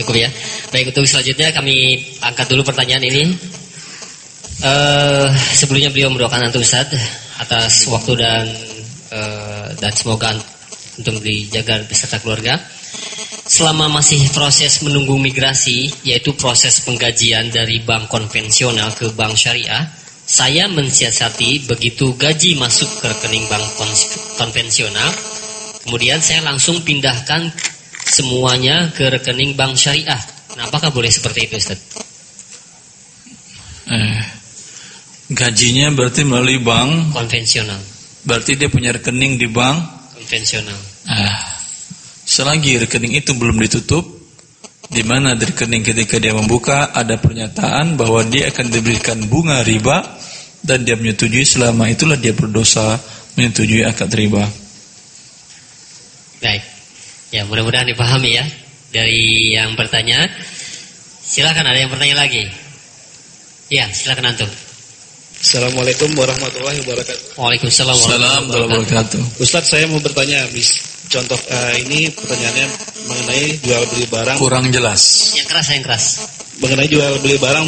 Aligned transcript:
cukup 0.00 0.16
ya. 0.16 0.28
Baik 0.72 0.90
untuk 0.90 1.04
selanjutnya 1.04 1.52
kami 1.52 2.00
angkat 2.24 2.46
dulu 2.48 2.64
pertanyaan 2.64 3.04
ini. 3.04 3.36
Uh, 4.60 5.32
sebelumnya 5.56 5.88
beliau 5.88 6.12
mendoakan 6.12 6.52
antum 6.52 6.60
Ustaz 6.60 6.92
atas 7.40 7.88
waktu 7.88 8.12
dan 8.20 8.44
uh, 9.08 9.72
dan 9.80 9.92
semoga 9.96 10.36
untuk 11.00 11.16
dijaga 11.24 11.80
beserta 11.88 12.20
keluarga. 12.20 12.60
Selama 13.50 13.90
masih 13.90 14.20
proses 14.30 14.84
menunggu 14.86 15.18
migrasi, 15.18 15.90
yaitu 16.06 16.36
proses 16.38 16.84
penggajian 16.86 17.50
dari 17.50 17.82
bank 17.82 18.06
konvensional 18.06 18.94
ke 18.94 19.10
bank 19.16 19.34
syariah, 19.34 19.90
saya 20.22 20.70
mensiasati 20.70 21.66
begitu 21.66 22.14
gaji 22.14 22.54
masuk 22.54 22.86
ke 23.02 23.10
rekening 23.10 23.50
bank 23.50 23.66
konvensional, 24.38 25.10
kemudian 25.82 26.22
saya 26.22 26.46
langsung 26.46 26.86
pindahkan 26.86 27.50
semuanya 28.10 28.90
ke 28.90 29.06
rekening 29.06 29.54
bank 29.54 29.78
syariah. 29.78 30.18
Nah, 30.58 30.66
apakah 30.66 30.90
boleh 30.90 31.08
seperti 31.08 31.46
itu, 31.46 31.54
Ustaz? 31.62 31.78
Eh, 33.90 34.20
gajinya 35.30 35.94
berarti 35.94 36.26
melalui 36.26 36.58
bank 36.58 37.14
konvensional. 37.14 37.78
Berarti 38.26 38.58
dia 38.58 38.66
punya 38.66 38.90
rekening 38.90 39.38
di 39.38 39.46
bank 39.46 40.10
konvensional. 40.18 40.78
Ah, 41.06 41.38
selagi 42.26 42.82
rekening 42.82 43.18
itu 43.18 43.34
belum 43.38 43.62
ditutup, 43.62 44.02
di 44.90 45.06
mana 45.06 45.38
di 45.38 45.46
rekening 45.46 45.86
ketika 45.86 46.18
dia 46.18 46.34
membuka 46.34 46.90
ada 46.90 47.14
pernyataan 47.14 47.94
bahwa 47.94 48.26
dia 48.26 48.50
akan 48.50 48.66
diberikan 48.74 49.22
bunga 49.30 49.62
riba 49.62 50.18
dan 50.66 50.82
dia 50.82 50.98
menyetujui 50.98 51.46
selama 51.46 51.88
itulah 51.88 52.18
dia 52.18 52.34
berdosa 52.34 52.98
menyetujui 53.38 53.86
akad 53.86 54.10
riba. 54.12 54.44
Baik. 56.42 56.69
Ya, 57.30 57.46
mudah-mudahan 57.46 57.86
dipahami 57.86 58.34
ya 58.34 58.44
dari 58.90 59.54
yang 59.54 59.78
bertanya. 59.78 60.26
Silakan 61.22 61.62
ada 61.62 61.78
yang 61.78 61.90
bertanya 61.94 62.26
lagi. 62.26 62.42
Ya, 63.70 63.86
silakan 63.86 64.34
antum. 64.34 64.50
Assalamualaikum 65.40 66.10
warahmatullahi 66.18 66.82
wabarakatuh. 66.82 67.38
Waalaikumsalam 67.38 67.94
warahmatullahi 67.96 68.82
wabarakatuh. 68.82 69.22
Ustadz 69.38 69.70
saya 69.70 69.86
mau 69.86 70.02
bertanya, 70.02 70.42
bis 70.50 70.82
contoh 71.06 71.38
uh, 71.38 71.74
ini 71.78 72.10
pertanyaannya 72.10 72.66
mengenai 73.06 73.46
jual 73.62 73.82
beli 73.94 74.06
barang. 74.10 74.36
Kurang 74.42 74.66
jelas. 74.74 75.32
Yang 75.38 75.48
keras, 75.54 75.66
yang 75.70 75.84
keras. 75.86 76.04
Mengenai 76.58 76.88
jual 76.90 77.12
beli 77.22 77.38
barang 77.38 77.64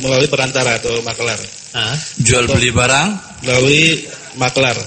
melalui 0.00 0.28
perantara 0.32 0.80
atau 0.80 1.04
maklar. 1.04 1.36
Ah. 1.76 1.92
Jual 2.24 2.48
beli 2.48 2.72
barang 2.72 3.08
melalui 3.44 4.00
maklar. 4.40 4.80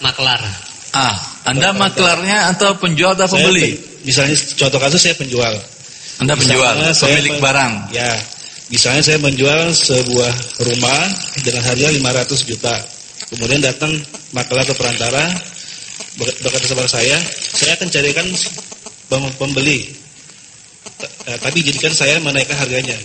Maklar. 0.00 0.40
Ah, 0.96 1.35
Anda 1.46 1.70
maklarnya 1.70 2.50
atau 2.54 2.74
penjual 2.76 3.14
atau 3.14 3.30
pembeli? 3.30 3.78
misalnya 4.02 4.34
contoh 4.34 4.78
kasus 4.82 5.02
saya 5.02 5.14
penjual. 5.18 5.54
Anda 6.22 6.34
penjual, 6.34 6.74
misalnya 6.80 7.22
pemilik 7.22 7.38
barang. 7.38 7.72
Ya. 7.94 8.12
Misalnya 8.66 9.02
saya 9.06 9.18
menjual 9.22 9.70
sebuah 9.70 10.32
rumah 10.66 11.00
dengan 11.46 11.62
harga 11.62 11.86
500 11.86 12.50
juta. 12.50 12.74
Kemudian 13.30 13.62
datang 13.62 13.94
maklar 14.34 14.66
atau 14.66 14.74
perantara 14.74 15.22
berkata 16.18 16.66
kepada 16.66 16.90
saya, 16.90 17.18
saya 17.30 17.78
akan 17.78 17.88
carikan 17.90 18.26
pembeli. 19.38 19.92
Eh, 21.26 21.38
tapi 21.42 21.62
jadikan 21.62 21.92
saya 21.92 22.18
menaikkan 22.22 22.56
harganya. 22.58 22.96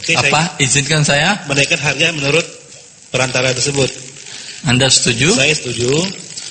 Oke, 0.00 0.16
Apa? 0.16 0.56
Saya 0.56 0.64
Izinkan 0.64 1.02
saya 1.04 1.44
menaikkan 1.44 1.80
harga 1.80 2.12
menurut 2.16 2.46
perantara 3.12 3.52
tersebut. 3.52 3.90
Anda 4.64 4.88
setuju? 4.88 5.34
Saya 5.34 5.52
setuju. 5.56 5.90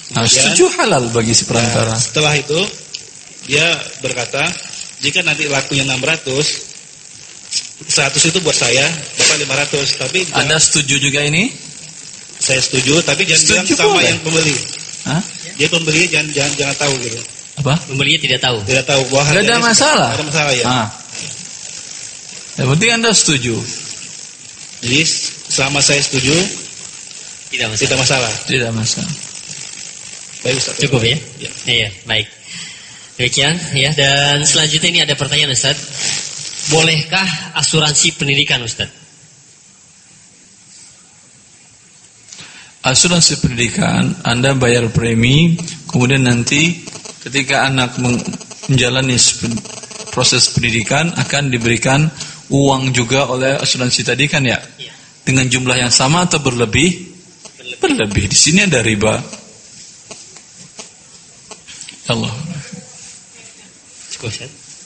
Nah, 0.10 0.26
setuju 0.26 0.74
halal 0.82 1.14
bagi 1.14 1.38
si 1.38 1.46
perantara. 1.46 1.94
Nah, 1.94 2.02
setelah 2.02 2.34
itu 2.34 2.58
dia 3.46 3.78
berkata, 4.02 4.42
jika 5.06 5.22
nanti 5.22 5.46
lakunya 5.46 5.86
600, 5.86 7.86
100 7.86 8.30
itu 8.34 8.40
buat 8.42 8.58
saya, 8.58 8.90
Bapak 9.18 9.38
500. 9.70 10.02
Tapi 10.02 10.20
Anda 10.34 10.58
jangan, 10.58 10.62
setuju 10.62 10.96
juga 10.98 11.22
ini? 11.26 11.54
Saya 12.40 12.64
setuju, 12.64 13.04
tapi 13.06 13.30
jangan 13.30 13.44
setuju 13.44 13.74
bilang 13.78 13.94
sama 13.94 14.02
yang 14.02 14.20
pembeli. 14.26 14.58
Hah? 15.06 15.22
Dia 15.60 15.68
pembeli 15.68 16.08
jangan 16.08 16.32
jangan 16.32 16.54
jangan 16.56 16.76
tahu 16.80 16.94
gitu. 17.04 17.20
Apa? 17.60 17.76
Pembeli 17.92 18.16
tidak 18.18 18.40
tahu. 18.40 18.64
Tidak 18.64 18.86
tahu. 18.88 19.02
Wah, 19.12 19.28
Tidak 19.28 19.44
ada 19.44 19.60
masalah. 19.60 20.16
Tidak 20.16 20.24
ada 20.24 20.30
masalah 20.32 20.54
ya. 20.56 20.66
Ah. 20.66 20.88
Yang 22.56 22.68
penting 22.76 22.90
Anda 22.96 23.12
setuju. 23.12 23.56
Jadi 24.80 25.00
selama 25.52 25.84
saya 25.84 26.00
setuju 26.00 26.32
tidak 27.52 27.76
masalah. 27.76 27.84
Tidak 27.84 27.98
masalah. 28.00 28.32
Tidak 28.48 28.72
masalah. 28.72 29.29
Baik 30.40 30.56
Ustaz. 30.56 30.80
Cukup 30.80 31.04
ya? 31.04 31.18
ya? 31.40 31.52
Iya, 31.68 31.90
baik. 32.08 32.28
Demikian 33.20 33.60
ya 33.76 33.92
dan 33.92 34.48
selanjutnya 34.48 34.90
ini 34.96 35.00
ada 35.04 35.16
pertanyaan 35.20 35.52
Ustaz. 35.52 35.76
Bolehkah 36.72 37.28
asuransi 37.60 38.16
pendidikan 38.16 38.64
Ustaz? 38.64 38.88
Asuransi 42.80 43.44
pendidikan 43.44 44.16
Anda 44.24 44.56
bayar 44.56 44.88
premi 44.96 45.60
kemudian 45.92 46.24
nanti 46.24 46.80
ketika 47.28 47.68
anak 47.68 48.00
menjalani 48.72 49.20
proses 50.16 50.48
pendidikan 50.56 51.12
akan 51.12 51.52
diberikan 51.52 52.08
uang 52.48 52.96
juga 52.96 53.28
oleh 53.28 53.60
asuransi 53.60 54.08
tadi 54.08 54.32
kan 54.32 54.48
ya? 54.48 54.64
ya. 54.80 54.96
Dengan 55.28 55.52
jumlah 55.52 55.76
yang 55.76 55.92
sama 55.92 56.24
atau 56.24 56.40
berlebih? 56.40 56.96
Berlebih. 57.60 57.76
berlebih. 57.84 58.26
Di 58.32 58.38
sini 58.40 58.64
ada 58.64 58.80
riba. 58.80 59.39
Allah. 62.12 62.34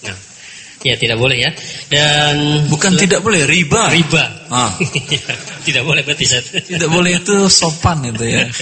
Nah, 0.03 0.17
ya 0.83 0.93
tidak 0.99 1.17
boleh 1.17 1.37
ya. 1.39 1.51
Dan 1.89 2.65
bukan 2.69 2.93
tidak 2.99 3.23
boleh 3.23 3.47
riba. 3.47 3.89
Riba. 3.89 4.23
Ah. 4.51 4.71
tidak 5.67 5.83
boleh 5.87 6.03
berarti 6.05 6.25
Tidak 6.69 6.89
boleh 6.91 7.23
itu 7.23 7.47
sopan 7.49 8.03
itu 8.13 8.25
ya. 8.27 8.45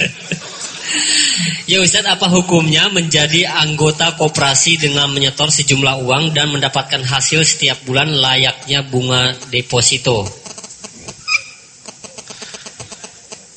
Ya 1.70 1.80
Ustaz, 1.80 2.04
apa 2.04 2.28
hukumnya 2.28 2.92
menjadi 2.92 3.48
anggota 3.48 4.12
koperasi 4.18 4.76
dengan 4.76 5.08
menyetor 5.08 5.48
sejumlah 5.48 6.04
uang 6.04 6.36
dan 6.36 6.52
mendapatkan 6.52 7.00
hasil 7.00 7.46
setiap 7.48 7.80
bulan 7.88 8.12
layaknya 8.12 8.84
bunga 8.84 9.32
deposito? 9.48 10.26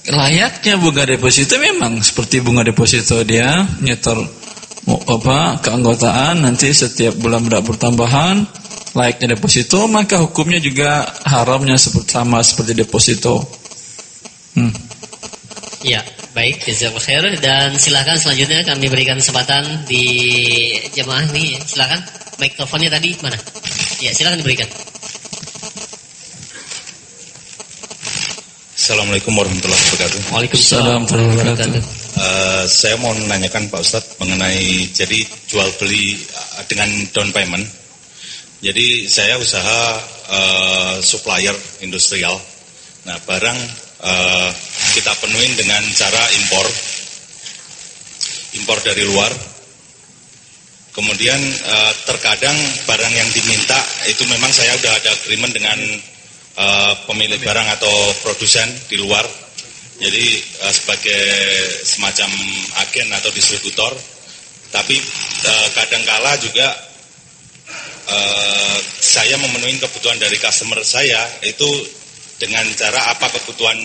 Layaknya 0.05 0.77
bunga 0.77 1.03
deposito 1.03 1.57
memang 1.57 1.99
seperti 1.99 2.39
bunga 2.39 2.63
deposito 2.63 3.19
dia 3.25 3.67
nyetor 3.81 4.44
apa 4.85 5.66
keanggotaan 5.66 6.46
nanti 6.46 6.69
setiap 6.69 7.18
bulan 7.18 7.41
mendapat 7.41 7.73
pertambahan 7.73 8.46
layaknya 8.94 9.34
deposito 9.34 9.90
maka 9.90 10.22
hukumnya 10.22 10.62
juga 10.62 11.03
haramnya 11.25 11.75
seperti 11.75 12.16
sama 12.16 12.40
seperti 12.46 12.72
deposito. 12.78 13.44
Hmm. 14.56 14.72
Ya, 15.85 16.01
baik, 16.34 16.66
jazakallahu 16.66 17.03
khair 17.03 17.24
dan 17.44 17.78
silakan 17.78 18.18
selanjutnya 18.18 18.66
kami 18.66 18.90
berikan 18.90 19.22
kesempatan 19.22 19.85
di 19.85 20.06
jemaah 20.97 21.29
ini, 21.29 21.62
silakan. 21.62 22.01
Baik, 22.41 22.57
teleponnya 22.57 22.90
tadi 22.90 23.13
mana? 23.22 23.38
Ya, 24.01 24.09
silakan 24.09 24.41
diberikan. 24.41 24.66
Assalamualaikum 28.74 29.34
warahmatullahi 29.38 29.78
wabarakatuh. 29.78 30.19
Waalaikumsalam 30.34 31.01
warahmatullahi 31.06 31.38
wabarakatuh. 31.38 31.94
Uh, 32.15 32.63
saya 32.63 32.95
mau 32.95 33.11
menanyakan 33.11 33.67
Pak 33.67 33.83
Ustadz 33.83 34.15
mengenai 34.23 34.87
jadi 34.95 35.19
jual 35.51 35.67
beli 35.75 36.15
uh, 36.15 36.63
dengan 36.63 36.87
down 37.11 37.35
payment. 37.35 37.67
Jadi 38.63 39.03
saya 39.11 39.35
usaha 39.35 39.79
uh, 40.31 40.95
supplier 41.03 41.51
industrial. 41.83 42.39
Nah 43.03 43.19
barang 43.19 43.59
uh, 43.99 44.49
kita 44.95 45.11
penuhin 45.19 45.59
dengan 45.59 45.83
cara 45.91 46.23
impor, 46.39 46.67
impor 48.63 48.79
dari 48.79 49.03
luar. 49.03 49.31
Kemudian 50.95 51.37
uh, 51.67 51.93
terkadang 52.07 52.55
barang 52.87 53.11
yang 53.11 53.29
diminta 53.35 53.75
itu 54.07 54.23
memang 54.31 54.56
saya 54.56 54.79
sudah 54.79 54.95
ada 55.03 55.11
agreement 55.19 55.51
dengan 55.51 55.75
uh, 56.56 56.94
pemilik 57.11 57.44
barang 57.44 57.68
atau 57.75 57.95
produsen 58.23 58.71
di 58.88 59.03
luar 59.03 59.44
jadi 59.95 60.25
uh, 60.68 60.74
sebagai 60.75 61.24
semacam 61.88 62.30
agen 62.83 63.07
atau 63.15 63.31
distributor, 63.31 63.95
tapi 64.75 65.00
uh, 65.47 65.68
kadangkala 65.71 66.36
juga 66.44 66.68
uh, 68.12 68.77
saya 69.00 69.39
memenuhi 69.39 69.80
kebutuhan 69.80 70.19
dari 70.19 70.36
customer 70.36 70.83
saya 70.83 71.24
itu 71.47 71.69
dengan 72.36 72.68
cara 72.75 73.15
apa 73.15 73.31
kebutuhan 73.39 73.80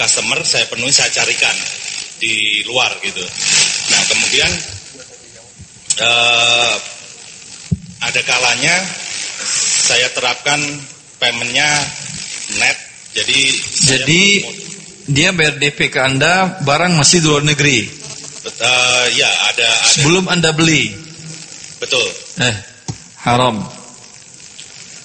customer 0.00 0.40
saya 0.40 0.64
penuhi 0.72 0.88
saya 0.88 1.12
carikan 1.12 1.56
di 2.16 2.64
luar 2.64 2.96
gitu. 3.04 3.20
Nah 3.92 4.02
kemudian 4.08 4.50
uh, 6.00 6.74
ada 8.08 8.20
kalanya 8.24 8.76
saya 9.86 10.08
terapkan 10.16 10.60
paymentnya 11.20 11.68
net 12.56 12.78
jadi 13.12 13.42
jadi 13.84 14.22
dia 15.06 15.30
bayar 15.30 15.58
DP 15.62 15.90
ke 15.90 16.02
Anda, 16.02 16.58
barang 16.66 16.98
masih 16.98 17.22
di 17.22 17.26
luar 17.30 17.46
negeri. 17.46 17.86
Uh, 18.46 19.06
ya, 19.14 19.26
ada, 19.50 19.66
ada. 19.66 19.90
Sebelum 19.90 20.26
Anda 20.30 20.50
beli. 20.54 20.94
Betul. 21.82 22.06
Eh, 22.42 22.56
haram. 23.26 23.62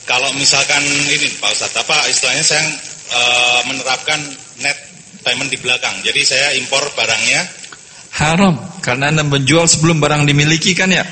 kalau 0.09 0.27
misalkan 0.36 0.83
ini 0.83 1.24
Pak 1.39 1.56
Ustadz, 1.56 1.80
apa 1.80 1.95
istilahnya 2.12 2.44
saya 2.44 2.68
uh, 3.15 3.62
menerapkan 3.71 4.19
net 4.59 4.75
payment 5.24 5.48
di 5.48 5.56
belakang. 5.56 5.94
Jadi 6.04 6.21
saya 6.27 6.51
impor 6.59 6.83
barangnya. 6.97 7.42
Haram, 8.12 8.59
karena 8.83 9.07
Anda 9.07 9.24
menjual 9.24 9.71
sebelum 9.71 10.04
barang 10.04 10.27
dimiliki 10.27 10.75
kan 10.75 10.92
ya? 10.92 11.07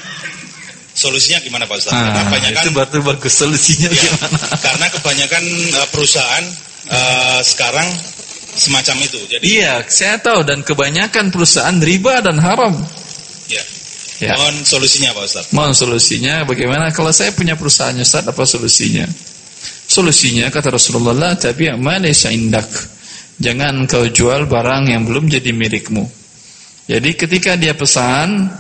Solusinya 0.92 1.40
gimana 1.40 1.64
Pak 1.64 1.80
Ustadz? 1.80 1.96
Ah, 1.96 2.28
kebanyakan, 2.28 2.60
itu 2.60 2.72
baru 2.76 3.00
bagus 3.16 3.34
solusinya 3.40 3.88
ya, 3.88 4.04
gimana? 4.04 4.38
Karena 4.60 4.86
kebanyakan 4.92 5.44
uh, 5.80 5.88
perusahaan 5.96 6.46
uh, 6.92 7.40
sekarang 7.40 7.88
semacam 8.60 8.96
itu. 9.08 9.20
Jadi 9.26 9.44
Iya, 9.48 9.82
saya 9.88 10.20
tahu 10.20 10.44
dan 10.44 10.62
kebanyakan 10.62 11.32
perusahaan 11.32 11.78
riba 11.80 12.20
dan 12.20 12.38
haram. 12.38 12.76
Ya. 13.48 13.64
Ya. 14.20 14.36
Mohon 14.36 14.68
solusinya 14.68 15.16
Pak 15.16 15.24
Ustaz. 15.24 15.46
Mohon 15.56 15.74
solusinya 15.80 16.44
bagaimana 16.44 16.92
kalau 16.92 17.16
saya 17.16 17.32
punya 17.32 17.56
perusahaan 17.56 17.96
Ustaz 17.96 18.28
apa 18.28 18.44
solusinya? 18.44 19.08
Solusinya 19.90 20.52
kata 20.52 20.76
Rasulullah 20.76 21.40
tapi 21.40 21.72
ma 21.80 21.98
laysa 21.98 22.30
indak. 22.30 22.68
Jangan 23.40 23.88
kau 23.88 24.04
jual 24.12 24.52
barang 24.52 24.92
yang 24.92 25.08
belum 25.08 25.32
jadi 25.32 25.56
milikmu. 25.56 26.04
Jadi 26.92 27.16
ketika 27.16 27.56
dia 27.56 27.72
pesan 27.72 28.52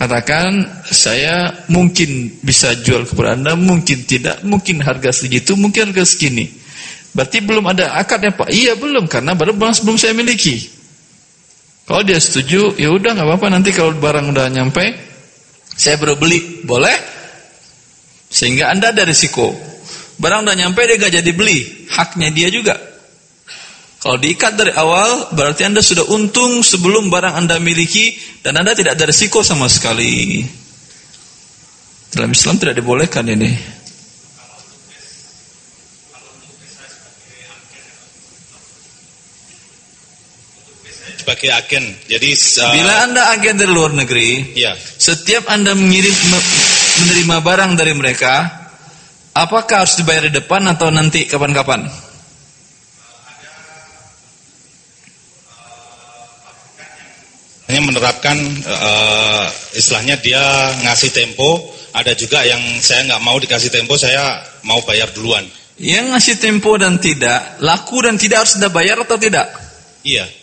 katakan 0.00 0.82
saya 0.88 1.66
mungkin 1.68 2.40
bisa 2.40 2.72
jual 2.80 3.04
kepada 3.04 3.36
Anda, 3.36 3.52
mungkin 3.52 4.08
tidak, 4.08 4.40
mungkin 4.42 4.80
harga 4.80 5.12
segitu, 5.12 5.54
mungkin 5.60 5.92
harga 5.92 6.08
segini. 6.08 6.61
Berarti 7.12 7.44
belum 7.44 7.68
ada 7.68 7.96
akadnya 8.00 8.32
Pak. 8.32 8.48
Iya 8.48 8.76
belum 8.76 9.04
karena 9.04 9.36
baru 9.36 9.52
barang 9.52 9.84
belum 9.84 10.00
saya 10.00 10.16
miliki. 10.16 10.64
Kalau 11.84 12.00
dia 12.06 12.16
setuju, 12.16 12.78
ya 12.80 12.88
udah 12.88 13.12
nggak 13.12 13.26
apa-apa 13.26 13.46
nanti 13.52 13.74
kalau 13.74 13.92
barang 13.98 14.32
udah 14.32 14.48
nyampe, 14.48 14.84
saya 15.76 15.98
baru 16.00 16.16
beli, 16.16 16.62
boleh? 16.64 16.94
Sehingga 18.32 18.72
anda 18.72 18.94
ada 18.94 19.04
risiko. 19.04 19.52
Barang 20.16 20.46
udah 20.46 20.56
nyampe 20.56 20.78
dia 20.86 20.96
gak 20.96 21.14
jadi 21.20 21.30
beli, 21.34 21.88
haknya 21.90 22.30
dia 22.30 22.48
juga. 22.48 22.78
Kalau 24.02 24.18
diikat 24.18 24.58
dari 24.58 24.72
awal, 24.74 25.30
berarti 25.34 25.62
anda 25.66 25.78
sudah 25.78 26.06
untung 26.10 26.62
sebelum 26.62 27.10
barang 27.10 27.38
anda 27.38 27.58
miliki 27.62 28.14
dan 28.42 28.58
anda 28.58 28.74
tidak 28.74 28.98
ada 28.98 29.06
risiko 29.06 29.46
sama 29.46 29.70
sekali. 29.70 30.42
Dalam 32.10 32.30
Islam 32.34 32.58
tidak 32.58 32.82
dibolehkan 32.82 33.26
ini. 33.30 33.81
Sebagai 41.32 41.48
agen. 41.48 41.84
Jadi 42.12 42.30
uh, 42.36 42.72
bila 42.76 42.94
Anda 43.08 43.22
agen 43.32 43.56
dari 43.56 43.72
luar 43.72 43.96
negeri, 43.96 44.52
ya. 44.52 44.76
setiap 44.76 45.48
Anda 45.48 45.72
mengirim 45.72 46.12
menerima 47.00 47.36
barang 47.40 47.72
dari 47.72 47.96
mereka, 47.96 48.52
apakah 49.32 49.88
harus 49.88 49.96
dibayar 49.96 50.28
di 50.28 50.36
depan 50.36 50.60
atau 50.68 50.92
nanti 50.92 51.24
kapan-kapan? 51.24 51.88
Hanya 57.72 57.80
menerapkan 57.88 58.36
uh, 58.68 59.48
istilahnya 59.72 60.20
dia 60.20 60.44
ngasih 60.84 61.16
tempo, 61.16 61.72
ada 61.96 62.12
juga 62.12 62.44
yang 62.44 62.60
saya 62.84 63.08
nggak 63.08 63.24
mau 63.24 63.40
dikasih 63.40 63.72
tempo, 63.72 63.96
saya 63.96 64.44
mau 64.68 64.84
bayar 64.84 65.08
duluan. 65.16 65.48
Yang 65.80 66.06
ngasih 66.12 66.36
tempo 66.36 66.76
dan 66.76 67.00
tidak, 67.00 67.56
laku 67.64 68.04
dan 68.04 68.20
tidak 68.20 68.44
harus 68.44 68.60
sudah 68.60 68.68
bayar 68.68 69.00
atau 69.00 69.16
tidak? 69.16 69.48
Iya. 70.04 70.41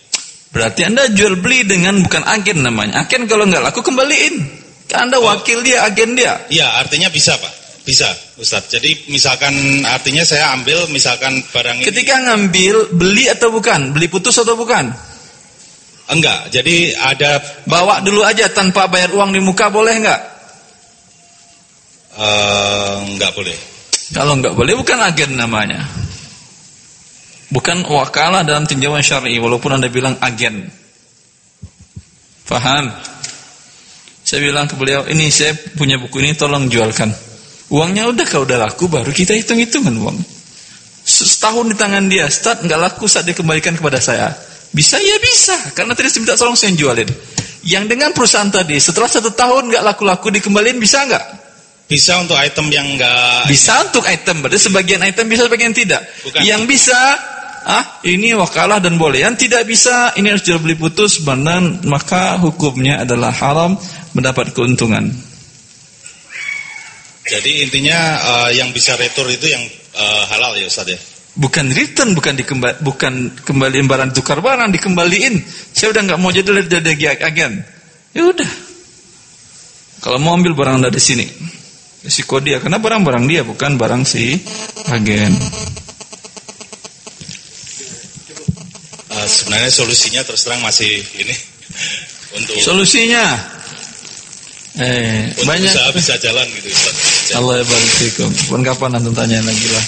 Berarti 0.50 0.81
Anda 0.81 1.06
jual 1.13 1.38
beli 1.38 1.66
dengan 1.66 2.01
bukan 2.01 2.25
agen 2.25 2.66
namanya. 2.66 3.06
Agen 3.06 3.30
kalau 3.30 3.46
nggak 3.46 3.62
laku 3.69 3.86
kembaliin. 3.86 4.42
Anda 4.90 5.22
oh. 5.22 5.30
wakil 5.30 5.62
dia, 5.62 5.86
agen 5.86 6.18
dia. 6.18 6.50
Iya, 6.50 6.81
artinya 6.81 7.13
bisa, 7.13 7.38
Pak. 7.38 7.54
Bisa, 7.86 8.10
Ustaz. 8.42 8.69
Jadi 8.74 9.10
misalkan 9.13 9.54
artinya 9.86 10.25
saya 10.25 10.54
ambil 10.57 10.90
misalkan 10.90 11.42
barang 11.54 11.86
Ketika 11.86 12.18
ini. 12.18 12.25
ngambil, 12.25 12.75
beli 12.98 13.30
atau 13.30 13.54
bukan? 13.54 13.94
Beli 13.94 14.10
putus 14.10 14.42
atau 14.42 14.57
bukan? 14.57 14.90
Enggak. 16.10 16.50
Jadi 16.50 16.98
ada 16.98 17.38
bawa 17.69 18.02
dulu 18.02 18.25
aja 18.25 18.50
tanpa 18.50 18.90
bayar 18.90 19.13
uang 19.13 19.30
di 19.30 19.42
muka 19.42 19.69
boleh 19.69 19.94
enggak? 19.94 20.22
Uh, 22.18 23.06
enggak 23.13 23.30
boleh. 23.38 23.57
Kalau 24.10 24.34
enggak 24.34 24.57
boleh 24.57 24.74
bukan 24.74 24.98
agen 25.06 25.38
namanya. 25.38 25.86
Bukan 27.50 27.81
wakalah 27.90 28.46
dalam 28.46 28.69
tinjauan 28.69 29.01
syar'i 29.01 29.42
walaupun 29.42 29.74
Anda 29.74 29.90
bilang 29.90 30.22
agen. 30.22 30.69
Faham? 32.46 32.94
Saya 34.22 34.46
bilang 34.46 34.69
ke 34.69 34.78
beliau, 34.78 35.10
ini 35.10 35.34
saya 35.34 35.57
punya 35.74 35.98
buku 35.98 36.22
ini 36.22 36.38
tolong 36.38 36.69
jualkan. 36.69 37.10
Uangnya 37.74 38.06
udah 38.10 38.25
kalau 38.30 38.46
udah 38.46 38.62
laku 38.62 38.86
baru 38.86 39.10
kita 39.10 39.34
hitung-hitungan 39.34 39.94
uang. 39.98 40.18
Setahun 41.01 41.66
di 41.66 41.75
tangan 41.78 42.06
dia, 42.06 42.30
start 42.30 42.62
nggak 42.62 42.78
laku 42.78 43.10
saat 43.10 43.25
dia 43.25 43.34
kembalikan 43.34 43.74
kepada 43.74 43.98
saya. 43.98 44.30
Bisa 44.69 45.02
ya 45.02 45.18
bisa, 45.18 45.57
karena 45.74 45.98
tadi 45.98 46.13
saya 46.13 46.22
minta 46.22 46.38
tolong 46.38 46.54
saya 46.54 46.78
jualin. 46.78 47.10
Yang 47.66 47.86
dengan 47.90 48.13
perusahaan 48.13 48.50
tadi, 48.54 48.78
setelah 48.78 49.10
satu 49.10 49.34
tahun 49.34 49.74
nggak 49.74 49.81
laku-laku 49.81 50.30
dikembalikan 50.30 50.78
bisa 50.78 51.10
nggak? 51.10 51.25
Bisa 51.90 52.22
untuk 52.22 52.38
item 52.38 52.69
yang 52.69 52.86
nggak. 52.94 53.50
Bisa 53.50 53.81
untuk 53.90 54.06
item, 54.06 54.45
berarti 54.45 54.62
sebagian 54.62 55.02
item 55.02 55.25
bisa, 55.25 55.50
sebagian 55.50 55.74
tidak. 55.74 56.06
Bukan. 56.22 56.45
Yang 56.45 56.62
bisa 56.69 56.98
ah 57.69 58.01
ini 58.01 58.33
wakalah 58.33 58.81
dan 58.81 58.98
boleh. 58.98 59.21
Yang 59.21 59.45
tidak 59.45 59.69
bisa 59.69 60.18
ini 60.18 60.33
harus 60.33 60.42
jual 60.42 60.57
beli 60.57 60.74
putus 60.74 61.21
dan 61.21 61.86
maka 61.86 62.42
hukumnya 62.42 63.06
adalah 63.06 63.30
haram 63.30 63.77
mendapat 64.18 64.50
keuntungan. 64.57 65.13
Jadi 67.30 67.62
intinya 67.62 68.00
uh, 68.18 68.50
yang 68.50 68.74
bisa 68.74 68.98
retur 68.98 69.30
itu 69.30 69.45
yang 69.54 69.62
uh, 69.94 70.24
halal 70.33 70.57
ya 70.57 70.66
Ustaz 70.66 70.89
ya. 70.89 70.98
Bukan 71.38 71.71
return, 71.71 72.18
bukan 72.18 72.33
dikembali, 72.36 72.81
bukan 72.81 73.13
kembaliin 73.45 73.86
barang 73.86 74.12
tukar 74.18 74.42
barang, 74.42 74.74
dikembaliin. 74.74 75.38
Saya 75.71 75.94
udah 75.94 76.01
nggak 76.10 76.19
mau 76.19 76.33
jadi 76.33 76.50
dari 76.66 77.06
agen. 77.06 77.62
Ya 78.18 78.25
udah. 78.25 78.50
Kalau 80.01 80.18
mau 80.18 80.33
ambil 80.33 80.57
barang 80.57 80.81
dari 80.81 80.98
sini, 80.98 81.27
risiko 82.01 82.42
dia 82.42 82.57
karena 82.57 82.81
barang-barang 82.81 83.24
dia 83.30 83.45
bukan 83.45 83.77
barang 83.77 84.04
si 84.07 84.39
agen. 84.89 85.31
Uh, 89.13 89.27
sebenarnya 89.59 89.75
solusinya 89.75 90.21
terus 90.23 90.41
terang 90.47 90.63
masih 90.63 90.88
ini 91.19 91.35
untuk 92.39 92.56
solusinya 92.63 93.27
eh 94.79 95.35
untuk 95.35 95.51
banyak 95.51 95.67
usaha 95.67 95.91
bisa 95.91 96.15
jalan 96.23 96.47
gitu 96.56 96.71
Ustaz. 96.71 96.95
Allah. 97.38 97.59
Pun 98.47 98.63
kapan 98.63 98.95
nanti 98.95 99.11
tanya 99.11 99.44
lagi 99.44 99.67
lah. 99.67 99.85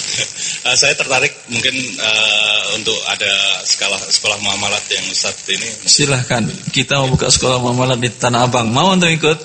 uh, 0.68 0.76
saya 0.80 0.92
tertarik 0.92 1.32
mungkin 1.48 1.72
uh, 1.96 2.76
untuk 2.76 2.98
ada 3.08 3.32
sekolah 3.64 3.96
sekolah 3.96 4.36
muamalat 4.44 4.84
yang 4.92 5.06
Ustaz 5.08 5.48
ini. 5.48 5.64
Silahkan. 5.88 6.44
Kita 6.68 7.00
mau 7.00 7.08
buka 7.08 7.32
sekolah 7.32 7.64
muamalat 7.64 7.98
di 8.04 8.12
Tanah 8.12 8.44
Abang. 8.44 8.68
Mau 8.68 8.92
untuk 8.92 9.08
ikut? 9.08 9.38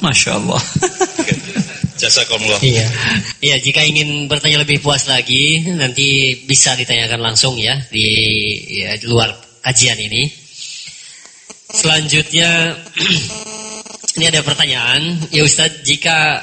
Masya 0.00 0.40
Allah. 0.40 0.62
Jasa 2.02 2.26
Jazakumullah. 2.26 2.58
Iya. 2.58 2.86
Iya, 3.46 3.56
jika 3.58 3.82
ingin 3.82 4.30
bertanya 4.30 4.62
lebih 4.62 4.78
puas 4.82 5.06
lagi, 5.10 5.66
nanti 5.66 6.38
bisa 6.46 6.78
ditanyakan 6.78 7.18
langsung 7.18 7.58
ya 7.58 7.74
di 7.90 8.06
ya, 8.70 8.94
luar 9.06 9.34
kajian 9.62 9.98
ini. 9.98 10.30
Selanjutnya 11.74 12.74
ini 14.18 14.24
ada 14.30 14.46
pertanyaan, 14.46 15.30
ya 15.34 15.42
Ustadz, 15.42 15.82
jika 15.82 16.42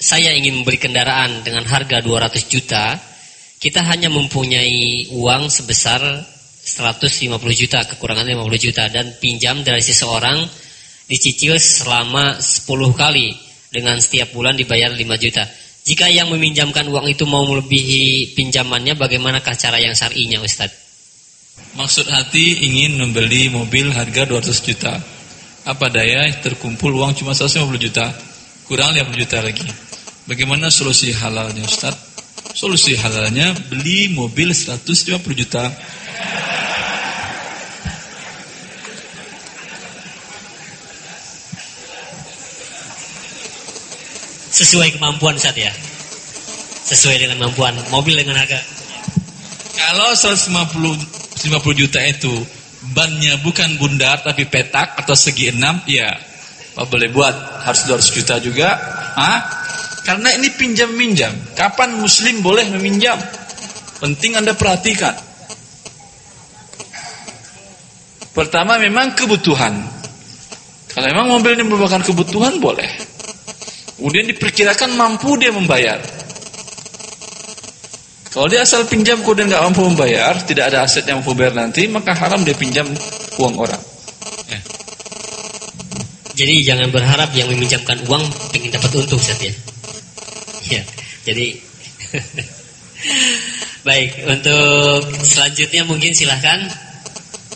saya 0.00 0.32
ingin 0.32 0.64
membeli 0.64 0.80
kendaraan 0.80 1.44
dengan 1.44 1.68
harga 1.68 2.00
200 2.00 2.48
juta, 2.48 2.96
kita 3.60 3.84
hanya 3.84 4.08
mempunyai 4.08 5.12
uang 5.12 5.52
sebesar 5.52 6.00
150 6.00 7.28
juta, 7.52 7.84
kekurangan 7.84 8.24
50 8.24 8.56
juta 8.56 8.88
dan 8.88 9.20
pinjam 9.20 9.60
dari 9.60 9.84
seseorang 9.84 10.40
dicicil 11.04 11.60
selama 11.60 12.40
10 12.40 12.64
kali 12.96 13.49
dengan 13.70 13.96
setiap 14.02 14.34
bulan 14.34 14.58
dibayar 14.58 14.90
5 14.90 15.00
juta. 15.18 15.46
Jika 15.80 16.12
yang 16.12 16.28
meminjamkan 16.28 16.84
uang 16.92 17.08
itu 17.08 17.24
mau 17.24 17.46
melebihi 17.48 18.36
pinjamannya, 18.36 18.94
bagaimanakah 19.00 19.56
cara 19.56 19.80
yang 19.80 19.96
syar'inya 19.96 20.44
Ustaz? 20.44 20.68
Maksud 21.78 22.10
hati 22.10 22.66
ingin 22.66 22.98
membeli 23.00 23.48
mobil 23.48 23.88
harga 23.94 24.26
200 24.26 24.66
juta. 24.66 24.94
Apa 25.64 25.86
daya 25.88 26.28
terkumpul 26.42 26.92
uang 27.00 27.16
cuma 27.16 27.32
150 27.32 27.78
juta, 27.80 28.12
kurang 28.68 28.92
50 28.92 29.22
juta 29.24 29.38
lagi. 29.40 29.68
Bagaimana 30.28 30.68
solusi 30.68 31.14
halalnya 31.16 31.64
Ustaz? 31.64 31.96
Solusi 32.52 32.98
halalnya 32.98 33.54
beli 33.70 34.10
mobil 34.10 34.50
150 34.50 35.22
juta 35.32 35.70
sesuai 44.60 45.00
kemampuan 45.00 45.40
saat 45.40 45.56
ya 45.56 45.72
sesuai 46.84 47.16
dengan 47.16 47.40
kemampuan 47.40 47.72
mobil 47.88 48.20
dengan 48.20 48.36
harga 48.36 48.60
kalau 49.72 50.12
150 50.12 51.48
50 51.48 51.80
juta 51.80 52.00
itu 52.04 52.34
bannya 52.92 53.40
bukan 53.40 53.80
bundar 53.80 54.20
tapi 54.20 54.44
petak 54.44 55.00
atau 55.00 55.16
segi 55.16 55.56
enam 55.56 55.80
ya 55.88 56.12
boleh 56.76 57.08
buat 57.08 57.64
harus 57.64 57.88
200 57.88 58.16
juta 58.20 58.34
juga 58.40 58.68
ah 59.16 59.60
Karena 60.00 60.32
ini 60.34 60.48
pinjam-minjam. 60.56 61.32
Kapan 61.54 62.00
muslim 62.00 62.40
boleh 62.40 62.66
meminjam? 62.72 63.14
Penting 64.00 64.40
Anda 64.40 64.56
perhatikan. 64.56 65.12
Pertama 68.32 68.80
memang 68.80 69.12
kebutuhan. 69.12 69.74
Kalau 70.90 71.06
memang 71.06 71.26
mobil 71.30 71.54
ini 71.54 71.64
merupakan 71.68 72.00
kebutuhan 72.00 72.58
boleh. 72.58 72.88
Kemudian 74.00 74.32
diperkirakan 74.32 74.96
mampu 74.96 75.36
dia 75.36 75.52
membayar. 75.52 76.00
Kalau 78.32 78.48
dia 78.48 78.64
asal 78.64 78.88
pinjam 78.88 79.20
kemudian 79.20 79.52
nggak 79.52 79.60
mampu 79.60 79.84
membayar, 79.84 80.32
tidak 80.48 80.72
ada 80.72 80.88
aset 80.88 81.04
yang 81.04 81.20
mampu 81.20 81.36
bayar 81.36 81.52
nanti, 81.52 81.84
maka 81.84 82.16
haram 82.16 82.40
dia 82.40 82.56
pinjam 82.56 82.88
uang 83.36 83.60
orang. 83.60 83.82
Ya. 84.48 84.60
Jadi 86.32 86.54
jangan 86.64 86.88
berharap 86.88 87.28
yang 87.36 87.52
meminjamkan 87.52 88.00
uang 88.08 88.24
ingin 88.56 88.72
dapat 88.72 88.88
untung 88.96 89.20
Ustaz 89.20 89.36
ya. 89.36 89.52
Ya. 90.72 90.82
Jadi 91.28 91.60
Baik, 93.88 94.24
untuk 94.24 95.04
selanjutnya 95.24 95.88
mungkin 95.88 96.12
silahkan 96.12 96.68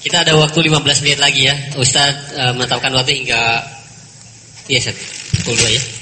Kita 0.01 0.25
ada 0.25 0.37
waktu 0.37 0.69
15 0.69 1.05
menit 1.05 1.21
lagi 1.21 1.49
ya 1.49 1.57
Ustaz 1.77 2.37
uh, 2.37 2.53
menetapkan 2.57 2.93
waktu 2.93 3.25
hingga 3.25 3.65
Iya 4.69 4.79
Ustaz, 4.85 4.97
pukul 5.41 5.57
2 5.65 5.77
ya 5.81 5.94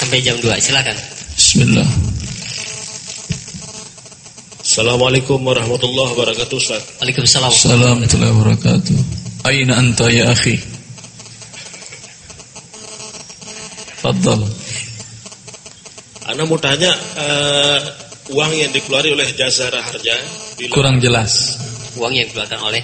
Sampai 0.00 0.24
jam 0.24 0.32
2, 0.40 0.48
silahkan 0.64 0.96
Bismillah. 1.36 1.84
Assalamualaikum 4.64 5.36
warahmatullahi 5.44 6.16
wabarakatuh 6.16 6.56
Ustaz. 6.56 6.80
Waalaikumsalam. 7.04 7.52
Assalamualaikum 7.52 8.16
warahmatullahi 8.16 8.32
wabarakatuh. 8.32 8.96
Aina 9.44 9.76
anta 9.76 10.08
ya 10.08 10.32
akhi? 10.32 10.56
Fadal 14.00 14.40
Anda 16.32 16.42
mau 16.48 16.56
tanya 16.56 16.96
uh, 17.20 17.80
uang 18.32 18.52
yang 18.56 18.72
dikeluari 18.72 19.12
oleh 19.12 19.28
Jasara 19.36 19.84
Harja 19.84 20.16
bila, 20.56 20.72
Kurang 20.72 20.96
jelas. 21.04 21.60
Uang 22.00 22.16
yang 22.16 22.24
dikeluarkan 22.24 22.60
oleh 22.64 22.80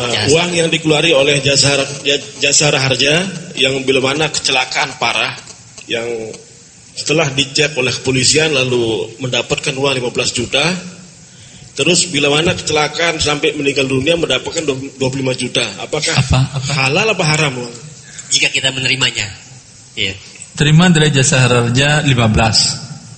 uh, 0.00 0.32
uang 0.32 0.50
yang 0.56 0.72
dikeluari 0.72 1.12
oleh 1.12 1.44
Jasara 1.44 1.84
Jasara 2.40 2.80
Harja 2.80 3.20
yang 3.52 3.84
bila 3.84 4.00
mana 4.00 4.32
kecelakaan 4.32 4.96
parah 4.96 5.51
yang 5.86 6.06
setelah 6.92 7.26
dicek 7.32 7.72
oleh 7.74 7.88
kepolisian 7.90 8.52
lalu 8.52 9.08
mendapatkan 9.18 9.72
uang 9.72 9.96
15 9.96 10.38
juta 10.38 10.60
terus 11.72 12.04
bila 12.12 12.28
mana 12.28 12.52
kecelakaan 12.52 13.16
sampai 13.16 13.56
meninggal 13.56 13.88
dunia 13.88 14.12
mendapatkan 14.20 14.60
25 14.60 15.00
juta 15.40 15.64
apakah 15.80 16.12
Apa? 16.12 16.40
Apa? 16.60 16.72
halal 16.84 17.08
apa 17.08 17.24
haram 17.24 17.64
uang? 17.64 17.74
Jika 18.32 18.48
kita 18.52 18.72
menerimanya 18.72 19.28
Iya 19.96 20.12
Terima 20.52 20.88
dari 20.92 21.08
jasa 21.08 21.48
harja 21.48 22.04
15 22.04 22.12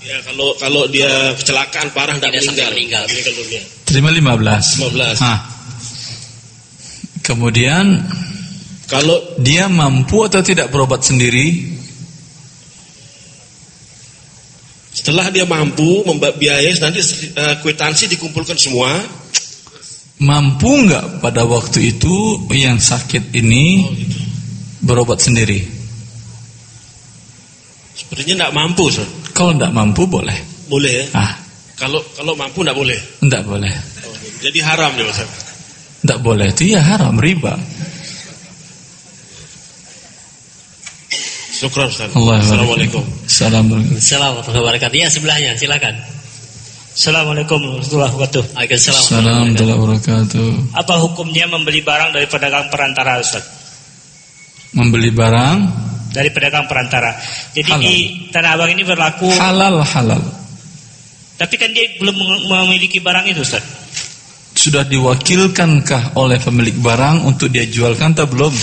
Ya 0.06 0.22
kalau 0.22 0.54
kalau 0.54 0.86
dia 0.86 1.34
kecelakaan 1.34 1.90
parah 1.90 2.14
tidak 2.20 2.46
sampai 2.46 2.70
meninggal, 2.70 3.02
meninggal. 3.10 3.34
dunia. 3.42 3.62
Terima 3.90 4.10
15 4.14 4.86
15. 4.86 5.18
Hah. 5.18 5.38
Kemudian 7.26 8.04
Kalau 8.84 9.16
dia 9.40 9.66
mampu 9.66 10.22
atau 10.28 10.44
tidak 10.44 10.70
berobat 10.70 11.02
sendiri 11.02 11.73
setelah 15.04 15.28
dia 15.28 15.44
mampu 15.44 16.00
membiayai 16.08 16.72
nanti 16.80 17.04
eh, 17.36 17.54
kwitansi 17.60 18.08
dikumpulkan 18.16 18.56
semua. 18.56 18.88
Mampu 20.24 20.88
nggak 20.88 21.20
pada 21.20 21.44
waktu 21.44 21.92
itu 21.92 22.48
yang 22.56 22.80
sakit 22.80 23.36
ini 23.36 23.84
berobat 24.80 25.20
sendiri? 25.20 25.60
Sepertinya 27.94 28.48
tidak 28.48 28.52
mampu, 28.56 28.88
Ustaz. 28.88 29.06
Kalau 29.36 29.52
nggak 29.54 29.74
mampu 29.74 30.08
boleh. 30.08 30.38
Boleh 30.70 30.92
ya? 31.02 31.04
Ah, 31.12 31.32
Kalau 31.76 32.00
kalau 32.16 32.32
mampu 32.38 32.62
tidak 32.64 32.78
boleh. 32.78 32.98
nggak 33.20 33.42
boleh. 33.44 33.74
Oh, 34.08 34.14
jadi 34.40 34.58
haram 34.64 34.94
ya, 34.96 35.04
Ustaz. 35.04 35.28
Nggak 36.00 36.20
boleh 36.24 36.48
itu 36.48 36.62
ya 36.72 36.80
haram 36.80 37.18
riba. 37.20 37.54
Syukran, 41.64 41.88
Ustaz. 41.88 42.12
Assalamualaikum. 42.12 43.00
Assalamualaikum. 43.24 43.96
Assalamualaikum 43.96 44.44
warahmatullahi 44.44 44.64
wabarakatuh 44.68 44.96
Ya 45.00 45.08
sebelahnya 45.08 45.56
silakan 45.56 45.96
Assalamualaikum 46.94 47.58
warahmatullahi 47.58 48.12
wabarakatuh. 48.12 48.42
Waalaikumsalam 48.52 49.00
Assalamualaikum 49.00 49.32
warahmatullahi 49.32 49.80
wabarakatuh. 49.80 50.48
Apa 50.76 50.94
hukumnya 51.00 51.44
membeli 51.48 51.80
barang 51.80 52.10
dari 52.12 52.26
pedagang 52.28 52.68
perantara 52.68 53.16
Ustaz? 53.18 53.44
Membeli 54.76 55.08
barang 55.08 55.58
Dari 56.14 56.30
pedagang 56.30 56.68
perantara. 56.70 57.16
Jadi 57.50 57.70
Halal. 57.74 57.82
di 57.82 57.96
Tanah 58.30 58.50
Abang 58.54 58.70
ini 58.70 58.86
berlaku, 58.86 59.26
halal 59.34 59.82
halal. 59.82 60.22
tapi 61.34 61.58
kan 61.58 61.74
dia 61.74 61.90
belum 61.98 62.14
memiliki 62.46 63.02
barang 63.02 63.26
itu 63.26 63.42
Ustaz. 63.42 63.64
Sudah 64.54 64.86
diwakilkankah 64.86 66.14
oleh 66.14 66.38
pemilik 66.38 66.78
barang 66.78 67.26
untuk 67.26 67.50
dia 67.50 67.66
jualkan 67.66 68.14
atau 68.14 68.30
belum? 68.30 68.54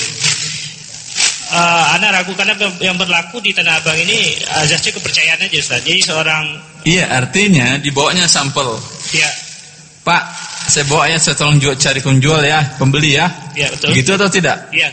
Eh, 1.52 1.84
Anda 2.00 2.16
ragu 2.16 2.32
karena 2.32 2.56
yang 2.80 2.96
berlaku 2.96 3.44
di 3.44 3.52
Tanah 3.52 3.84
Abang 3.84 4.00
ini 4.00 4.40
azasnya 4.64 4.96
kepercayaan 4.96 5.44
aja 5.44 5.58
Ustaz. 5.60 5.84
Jadi 5.84 6.00
seorang 6.00 6.46
Iya, 6.88 7.12
artinya 7.12 7.76
dibawanya 7.76 8.24
sampel. 8.26 8.72
ya 9.12 9.28
Pak, 10.02 10.24
saya 10.66 10.88
bawa 10.90 11.06
ya, 11.12 11.20
saya 11.22 11.36
tolong 11.38 11.60
jual, 11.62 11.76
cari 11.78 12.00
penjual 12.02 12.42
ya, 12.42 12.74
pembeli 12.80 13.20
ya. 13.20 13.28
ya 13.54 13.68
betul. 13.70 13.94
Gitu 13.94 14.10
atau 14.18 14.32
tidak? 14.32 14.72
Ya, 14.74 14.90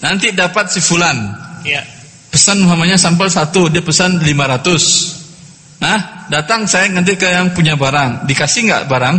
Nanti 0.00 0.32
dapat 0.32 0.70
si 0.72 0.80
fulan. 0.80 1.36
ya. 1.66 1.82
Pesan 2.30 2.62
umpamanya 2.64 2.94
sampel 2.96 3.26
satu, 3.28 3.66
dia 3.68 3.82
pesan 3.84 4.16
500. 4.22 5.82
Nah, 5.82 6.30
datang 6.30 6.64
saya 6.70 6.86
nanti 6.88 7.18
ke 7.18 7.26
yang 7.26 7.50
punya 7.52 7.74
barang. 7.76 8.24
Dikasih 8.30 8.70
nggak 8.70 8.82
barang? 8.88 9.16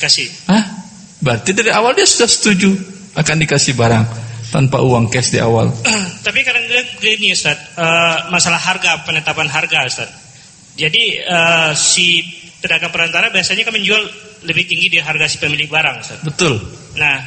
Kasih. 0.00 0.26
Hah? 0.48 0.64
Berarti 1.20 1.52
dari 1.54 1.70
awal 1.70 1.92
dia 1.94 2.08
sudah 2.08 2.26
setuju 2.26 2.72
akan 3.14 3.36
dikasih 3.44 3.76
barang 3.78 4.27
tanpa 4.48 4.80
uang 4.80 5.08
cash 5.08 5.32
di 5.32 5.38
awal. 5.38 5.68
Tapi 6.26 6.38
kadang-kadang 6.42 6.88
gini 6.98 7.32
Ustaz, 7.32 7.56
eh, 7.76 8.16
masalah 8.32 8.58
harga, 8.60 9.04
penetapan 9.04 9.48
harga 9.48 9.84
Ustaz. 9.84 10.10
Jadi 10.78 11.20
eh, 11.20 11.70
si 11.74 12.22
pedagang 12.58 12.90
perantara 12.90 13.30
biasanya 13.30 13.62
kan 13.66 13.74
menjual 13.74 14.02
lebih 14.46 14.66
tinggi 14.66 14.86
dari 14.90 15.02
harga 15.02 15.26
si 15.26 15.36
pemilik 15.38 15.66
barang 15.66 15.96
Ustaz. 16.00 16.18
Betul. 16.22 16.58
Nah, 16.96 17.18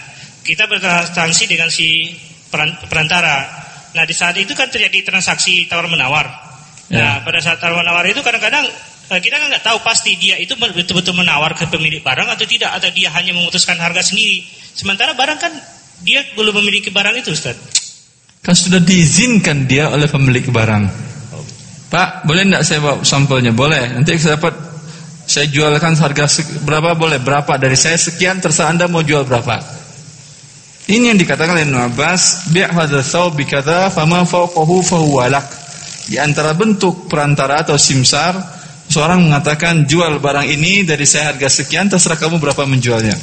kita 0.41 0.65
bertransaksi 0.65 1.45
dengan 1.45 1.69
si 1.69 2.11
peran- 2.49 2.77
perantara. 2.87 3.47
Nah, 3.91 4.03
di 4.07 4.15
saat 4.15 4.39
itu 4.39 4.55
kan 4.55 4.71
terjadi 4.71 5.03
transaksi 5.03 5.67
tawar-menawar. 5.67 6.27
Nah, 6.91 6.99
Ya. 6.99 7.23
pada 7.23 7.39
saat 7.39 7.59
tawar-menawar 7.59 8.03
itu 8.07 8.19
kadang-kadang 8.19 8.67
eh, 9.11 9.19
kita 9.19 9.35
kan 9.35 9.47
nggak 9.51 9.63
tahu 9.63 9.79
pasti 9.83 10.15
dia 10.15 10.39
itu 10.39 10.55
betul-betul 10.55 11.11
menawar 11.15 11.51
ke 11.55 11.67
pemilik 11.67 11.99
barang 11.99 12.27
atau 12.31 12.47
tidak, 12.47 12.71
atau 12.79 12.87
dia 12.95 13.11
hanya 13.11 13.35
memutuskan 13.35 13.75
harga 13.75 13.99
sendiri. 14.03 14.43
Sementara 14.71 15.11
barang 15.11 15.39
kan 15.39 15.51
dia 16.01 16.25
belum 16.33 16.57
memiliki 16.61 16.89
barang 16.89 17.15
itu, 17.21 17.33
Ustaz. 17.33 17.57
Kan 18.41 18.57
sudah 18.57 18.81
diizinkan 18.81 19.69
dia 19.69 19.89
oleh 19.93 20.09
pemilik 20.09 20.49
barang. 20.49 20.83
Pak, 21.91 22.23
boleh 22.23 22.47
enggak 22.47 22.63
saya 22.65 22.79
bawa 22.79 23.03
sampelnya? 23.03 23.51
Boleh. 23.51 23.91
Nanti 23.93 24.15
saya 24.17 24.39
dapat 24.39 24.55
saya 25.27 25.45
jualkan 25.51 25.93
harga 25.93 26.25
berapa 26.65 26.95
boleh? 26.97 27.19
Berapa? 27.21 27.59
Dari 27.59 27.77
saya 27.77 27.99
sekian 27.99 28.41
terserah 28.41 28.73
Anda 28.73 28.87
mau 28.87 29.05
jual 29.05 29.27
berapa. 29.27 29.81
Ini 30.89 31.13
yang 31.13 31.19
dikatakan 31.19 31.53
oleh 31.53 31.67
Abbas, 31.67 32.49
bi' 32.49 32.65
hadza 32.65 33.05
thawb 33.05 33.37
bi 33.37 33.45
kadza 33.45 33.93
fama 33.93 34.25
fawqahu 34.25 34.81
fahuwa 34.81 35.29
lak. 35.29 35.47
Di 36.09 36.17
antara 36.17 36.57
bentuk 36.57 37.05
perantara 37.07 37.61
atau 37.61 37.77
simsar, 37.77 38.35
seorang 38.89 39.21
mengatakan 39.21 39.85
jual 39.85 40.17
barang 40.17 40.49
ini 40.49 40.83
dari 40.83 41.05
saya 41.05 41.31
harga 41.31 41.47
sekian 41.47 41.87
terserah 41.87 42.17
kamu 42.17 42.41
berapa 42.41 42.65
menjualnya. 42.65 43.13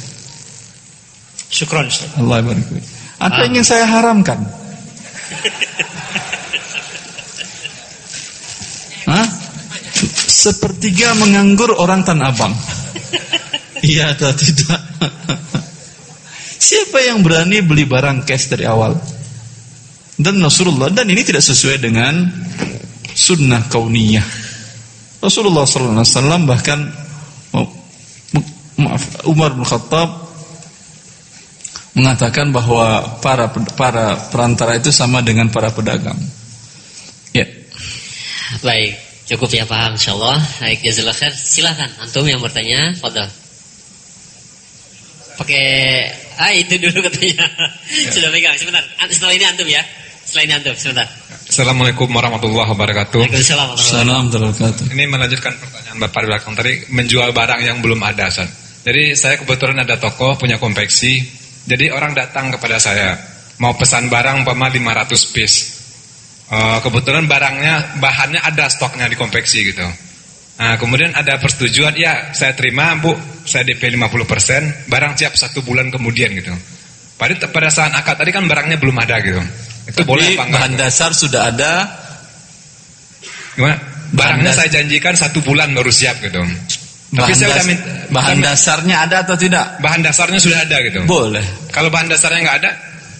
Syukron, 1.49 1.87
Ustaz. 1.89 2.13
Allah 2.17 2.43
fiik. 2.45 2.83
Apa 3.19 3.35
Ah. 3.35 3.39
yang 3.43 3.51
ingin 3.57 3.65
saya 3.65 3.85
haramkan? 3.89 4.39
Hah? 9.09 9.25
Sepertiga 10.29 11.17
menganggur 11.17 11.73
orang 11.75 12.05
Tanah 12.05 12.29
Abang. 12.31 12.53
Iya 13.81 14.09
atau 14.15 14.31
tidak? 14.35 14.79
Siapa 16.59 16.99
yang 17.01 17.23
berani 17.25 17.61
beli 17.65 17.85
barang 17.89 18.21
cash 18.23 18.47
dari 18.53 18.65
awal? 18.69 18.95
Dan 20.19 20.43
Rasulullah 20.43 20.89
dan 20.93 21.09
ini 21.09 21.23
tidak 21.25 21.41
sesuai 21.41 21.79
dengan 21.81 22.29
sunnah 23.15 23.63
kauniyah. 23.71 24.23
Rasulullah 25.19 25.67
SAW 25.67 26.47
bahkan 26.47 26.79
maaf 28.79 29.03
Umar 29.27 29.51
bin 29.55 29.63
Khattab 29.67 30.28
mengatakan 31.99 32.55
bahwa 32.55 33.19
para 33.19 33.51
para 33.75 34.15
perantara 34.31 34.79
itu 34.79 34.89
sama 34.89 35.19
dengan 35.19 35.51
para 35.51 35.69
pedagang. 35.75 36.15
Ya. 37.35 37.43
Baik, 38.63 38.95
cukup 39.27 39.51
ya 39.51 39.67
paham 39.67 39.99
insyaallah. 39.99 40.39
Baik, 40.63 40.79
jazakallah 40.87 41.17
khair. 41.19 41.33
Silakan 41.35 41.89
antum 41.99 42.23
yang 42.23 42.39
bertanya, 42.39 42.95
fadhal. 42.95 43.27
Pakai 45.35 45.67
ah 46.39 46.51
itu 46.55 46.79
dulu 46.79 47.03
katanya. 47.11 47.47
Sudah 48.15 48.31
pegang 48.31 48.55
sebentar. 48.55 48.83
Setelah 49.11 49.35
ini 49.35 49.45
antum 49.45 49.67
ya. 49.67 49.83
Setelah 50.23 50.43
ini 50.47 50.53
antum 50.55 50.75
sebentar. 50.79 51.07
Assalamualaikum 51.49 52.07
warahmatullahi 52.11 52.69
wabarakatuh. 52.75 53.19
Waalaikumsalam 53.23 53.67
warahmatullahi 53.73 54.03
Salam 54.03 54.23
wabarakatuh. 54.29 54.85
Ini 54.93 55.03
melanjutkan 55.07 55.53
pertanyaan 55.57 55.97
Bapak 55.99 56.19
di 56.21 56.27
belakang 56.27 56.53
tadi 56.53 56.73
menjual 56.93 57.29
barang 57.33 57.61
yang 57.65 57.77
belum 57.81 57.99
ada, 58.03 58.29
Ustaz. 58.29 58.51
Jadi 58.83 59.15
saya 59.15 59.35
kebetulan 59.39 59.79
ada 59.83 59.95
toko 59.99 60.35
punya 60.39 60.61
konveksi. 60.61 61.38
Jadi 61.69 61.93
orang 61.93 62.17
datang 62.17 62.49
kepada 62.49 62.81
saya 62.81 63.13
mau 63.61 63.77
pesan 63.77 64.09
barang 64.09 64.41
umpama 64.41 64.73
500 64.73 65.33
piece. 65.35 65.57
Eh, 66.49 66.77
kebetulan 66.81 67.29
barangnya 67.29 68.01
bahannya 68.01 68.41
ada 68.41 68.65
stoknya 68.73 69.05
di 69.05 69.13
konveksi 69.13 69.69
gitu. 69.69 69.85
Nah, 70.59 70.75
kemudian 70.75 71.15
ada 71.15 71.39
persetujuan, 71.39 71.95
ya 71.95 72.33
saya 72.35 72.51
terima 72.51 72.97
Bu, 72.99 73.15
saya 73.47 73.63
DP 73.63 73.95
50%, 73.95 74.91
barang 74.91 75.13
siap 75.15 75.37
satu 75.37 75.63
bulan 75.63 75.87
kemudian 75.87 76.35
gitu. 76.35 76.51
Pada 77.15 77.37
pada 77.47 77.69
saat 77.71 77.95
akad 77.95 78.19
tadi 78.19 78.33
kan 78.33 78.43
barangnya 78.49 78.75
belum 78.75 78.97
ada 78.97 79.21
gitu. 79.23 79.39
Itu 79.87 80.03
boleh 80.03 80.35
Tapi 80.35 80.35
apa 80.35 80.43
enggak? 80.49 80.59
bahan 80.59 80.73
dasar 80.75 81.11
sudah 81.15 81.41
ada. 81.53 81.73
Gimana? 83.55 83.77
Barangnya 84.09 84.51
saya 84.57 84.73
janjikan 84.73 85.13
satu 85.13 85.45
bulan 85.45 85.69
baru 85.71 85.93
siap 85.93 86.17
gitu. 86.25 86.41
Tapi 87.09 87.25
Bahan, 87.25 87.33
saya 87.35 87.57
das- 87.57 87.65
minta, 87.65 87.85
bahan 88.13 88.37
dasarnya 88.37 88.95
ada 89.01 89.15
atau 89.25 89.33
tidak? 89.33 89.81
bahan 89.81 90.01
dasarnya 90.05 90.37
sudah 90.37 90.61
ada 90.61 90.77
gitu. 90.85 91.01
Boleh. 91.09 91.41
Kalau 91.73 91.89
bahan 91.89 92.05
dasarnya 92.05 92.41
nggak 92.45 92.59
ada, 92.61 92.71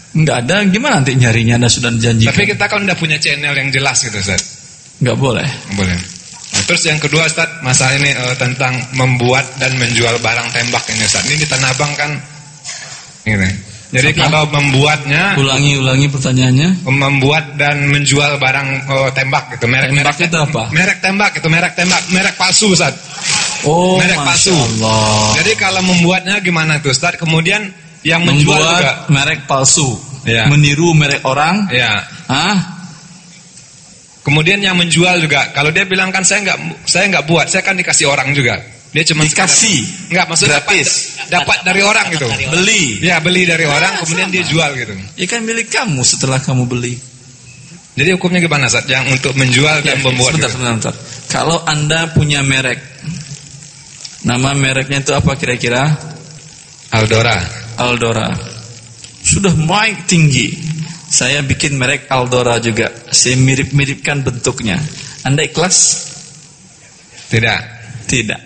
Enggak 0.09 0.37
ada, 0.41 0.65
gimana 0.65 1.01
nanti 1.01 1.13
nyarinya 1.13 1.61
Anda 1.61 1.69
sudah 1.69 1.93
janjikan? 1.93 2.33
tapi 2.33 2.49
kita 2.49 2.65
kan 2.65 2.81
udah 2.81 2.97
punya 2.97 3.17
channel 3.17 3.53
yang 3.53 3.69
jelas 3.69 4.01
gitu, 4.01 4.17
Ustaz. 4.17 4.41
Enggak 4.97 5.17
boleh. 5.17 5.45
Boleh. 5.73 5.93
Nah, 6.49 6.63
terus 6.65 6.81
yang 6.81 6.97
kedua, 6.97 7.29
Ustaz, 7.29 7.61
masalah 7.61 7.93
ini 7.93 8.09
eh, 8.09 8.35
tentang 8.35 8.73
membuat 8.93 9.45
dan 9.57 9.77
menjual 9.77 10.17
barang 10.17 10.49
tembak 10.49 10.81
ini, 10.89 11.05
Ustaz. 11.05 11.29
Ini 11.29 11.37
di 11.37 11.45
Tanah 11.45 11.69
Abang 11.73 11.93
kan 11.93 12.09
ini. 13.25 13.49
Jadi 13.89 14.13
Apa? 14.13 14.21
kalau 14.23 14.43
membuatnya 14.49 15.33
Ulangi-ulangi 15.33 16.09
pertanyaannya. 16.09 16.85
membuat 16.85 17.57
dan 17.57 17.89
menjual 17.89 18.37
barang 18.37 18.67
eh, 18.85 19.09
tembak 19.13 19.57
gitu, 19.57 19.65
merek 19.65 19.89
Tembak 19.89 20.13
merek 20.13 20.17
itu 20.25 20.37
apa? 20.39 20.63
Merek 20.69 20.97
tembak 21.01 21.31
itu, 21.33 21.47
merek 21.47 21.73
tembak, 21.73 22.01
merek 22.09 22.33
palsu, 22.33 22.69
Ustaz. 22.69 22.93
Oh, 23.67 23.99
Merek 23.99 24.15
palsu. 24.15 24.55
Allah. 24.55 25.35
Jadi 25.41 25.51
kalau 25.59 25.81
membuatnya 25.83 26.39
gimana 26.39 26.79
tuh, 26.79 26.91
Ustaz? 26.95 27.19
Kemudian 27.19 27.71
yang 28.07 28.23
menjual 28.23 28.55
Membuat 28.55 28.79
juga 28.79 28.91
merek 29.11 29.39
palsu. 29.49 29.99
Ya. 30.23 30.47
Meniru 30.47 30.95
merek 30.95 31.23
orang. 31.27 31.67
ya. 31.71 31.99
Hah? 32.27 32.55
Kemudian 34.23 34.59
yang 34.61 34.77
menjual 34.77 35.23
juga, 35.23 35.49
kalau 35.55 35.71
dia 35.73 35.87
bilang 35.87 36.11
kan 36.13 36.21
saya 36.27 36.43
nggak 36.45 36.85
saya 36.85 37.07
nggak 37.09 37.25
buat, 37.25 37.47
saya 37.49 37.63
kan 37.65 37.73
dikasih 37.79 38.05
orang 38.05 38.35
juga. 38.35 38.61
Dia 38.89 39.05
cuma 39.05 39.21
Dikasih. 39.21 40.09
nggak 40.09 40.25
maksudnya 40.25 40.59
Gratis. 40.65 41.21
dapat, 41.29 41.29
dapat 41.29 41.57
dari 41.61 41.81
orang 41.85 42.05
Dapat 42.09 42.15
gitu. 42.17 42.27
dari 42.29 42.43
orang. 42.45 42.53
Beli. 42.57 42.83
Ya 43.05 43.15
beli 43.21 43.41
dari 43.45 43.65
orang, 43.69 43.93
kemudian 44.01 44.29
dia 44.33 44.43
jual 44.45 44.69
gitu. 44.75 44.93
Ya 45.17 45.25
kan 45.29 45.39
milik 45.45 45.69
kamu 45.69 46.01
setelah 46.01 46.41
kamu 46.41 46.65
beli. 46.65 46.97
Jadi 47.93 48.09
hukumnya 48.15 48.39
gimana 48.39 48.65
saat 48.65 48.87
yang 48.89 49.05
untuk 49.11 49.33
menjual 49.35 49.81
dan 49.85 49.99
membuat? 50.01 50.31
sebentar, 50.37 50.49
gitu? 50.49 50.57
sebentar, 50.61 50.93
sebentar. 50.93 50.95
Kalau 51.29 51.57
Anda 51.65 52.09
punya 52.13 52.41
merek. 52.41 52.79
Nama 54.19 54.51
mereknya 54.51 54.99
itu 54.99 55.15
apa 55.15 55.39
kira-kira? 55.39 55.87
Aldora. 56.91 57.37
Aldora. 57.79 58.35
Sudah 59.23 59.55
naik 59.55 60.09
tinggi. 60.09 60.59
Saya 61.09 61.41
bikin 61.41 61.79
merek 61.79 62.11
Aldora 62.11 62.59
juga. 62.59 62.91
Saya 63.09 63.39
mirip-miripkan 63.39 64.21
bentuknya. 64.21 64.77
Anda 65.23 65.47
ikhlas? 65.47 66.09
Tidak. 67.31 67.61
Tidak. 68.09 68.41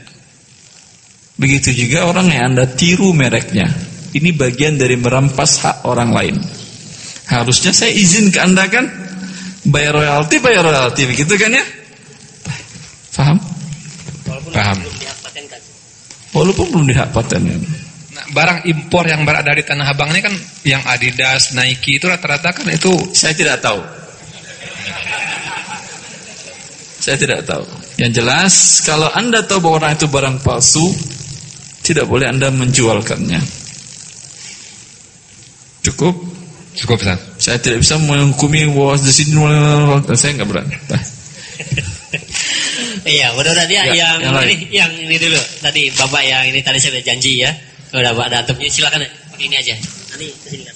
Begitu 1.40 1.74
juga 1.74 2.06
orang 2.06 2.30
yang 2.30 2.54
Anda 2.54 2.70
tiru 2.70 3.10
mereknya. 3.12 3.66
Ini 4.14 4.30
bagian 4.38 4.78
dari 4.78 4.94
merampas 4.94 5.66
hak 5.66 5.90
orang 5.90 6.14
lain. 6.14 6.38
Harusnya 7.26 7.74
saya 7.74 7.90
izin 7.90 8.30
ke 8.30 8.38
Anda 8.38 8.70
kan? 8.70 8.86
Bayar 9.66 9.98
royalti, 9.98 10.38
bayar 10.38 10.62
royalti. 10.62 11.10
Begitu 11.10 11.34
kan 11.34 11.50
ya? 11.50 11.66
Paham? 13.18 13.38
Paham. 14.54 14.93
Walaupun 16.34 16.66
belum 16.74 16.86
dihak 16.90 17.14
paten. 17.14 17.46
Nah, 17.46 18.26
barang 18.34 18.66
impor 18.66 19.06
yang 19.06 19.22
berada 19.22 19.54
di 19.54 19.62
Tanah 19.62 19.94
Abang 19.94 20.10
ini 20.14 20.22
kan 20.22 20.34
yang 20.66 20.82
Adidas, 20.86 21.54
Nike 21.54 22.02
itu 22.02 22.10
rata-rata 22.10 22.54
kan 22.54 22.66
itu 22.70 22.90
Saya 23.14 23.38
tidak 23.38 23.62
tahu. 23.62 23.82
Saya 27.04 27.20
tidak 27.20 27.46
tahu. 27.46 27.68
Yang 28.00 28.24
jelas, 28.24 28.54
kalau 28.88 29.12
Anda 29.12 29.46
tahu 29.46 29.60
bahwa 29.62 29.86
orang 29.86 29.94
itu 30.00 30.08
barang 30.10 30.42
palsu, 30.42 30.88
tidak 31.84 32.08
boleh 32.08 32.32
Anda 32.32 32.50
menjualkannya. 32.50 33.44
Cukup? 35.84 36.34
cukup 36.74 36.98
Ustaz. 37.00 37.20
Saya 37.38 37.58
tidak 37.62 37.86
bisa 37.86 38.02
menghukumi 38.02 38.66
bahwa 38.74 38.98
di 38.98 39.14
sini 39.14 39.38
saya 40.18 40.32
nggak 40.42 40.50
berani. 40.50 40.74
Iya, 43.04 43.36
mudah-mudahan 43.36 43.68
dia 43.68 43.82
Ya, 43.84 43.94
yang, 43.94 44.18
yang 44.24 44.36
ini 44.48 44.56
yang 44.72 44.92
ini 44.96 45.16
dulu. 45.20 45.40
Tadi 45.60 45.92
Bapak 45.92 46.24
yang 46.24 46.44
ini 46.48 46.60
tadi 46.64 46.80
saya 46.80 46.96
udah 46.96 47.04
janji 47.04 47.44
ya. 47.44 47.52
Udah 47.92 48.16
Pak 48.16 48.28
Datumnya 48.32 48.70
silakan 48.72 49.04
pakai 49.36 49.46
ini 49.46 49.56
aja. 49.60 49.76
Nanti 49.76 50.28
ke 50.32 50.48
sini 50.50 50.64
kan. 50.64 50.76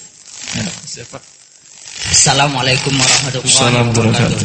ya, 0.60 0.64
siapa? 0.84 1.18
Assalamualaikum 2.08 2.92
warahmatullahi 2.94 3.84
wabarakatuh. 3.90 4.40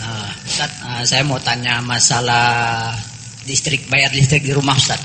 Nah, 0.00 0.28
Ustaz, 0.44 0.70
ah, 0.84 1.02
saya 1.02 1.22
mau 1.24 1.40
tanya 1.40 1.80
masalah 1.82 2.94
listrik, 3.48 3.88
bayar 3.88 4.12
listrik 4.12 4.44
di 4.44 4.52
rumah 4.52 4.76
Ustaz. 4.76 5.00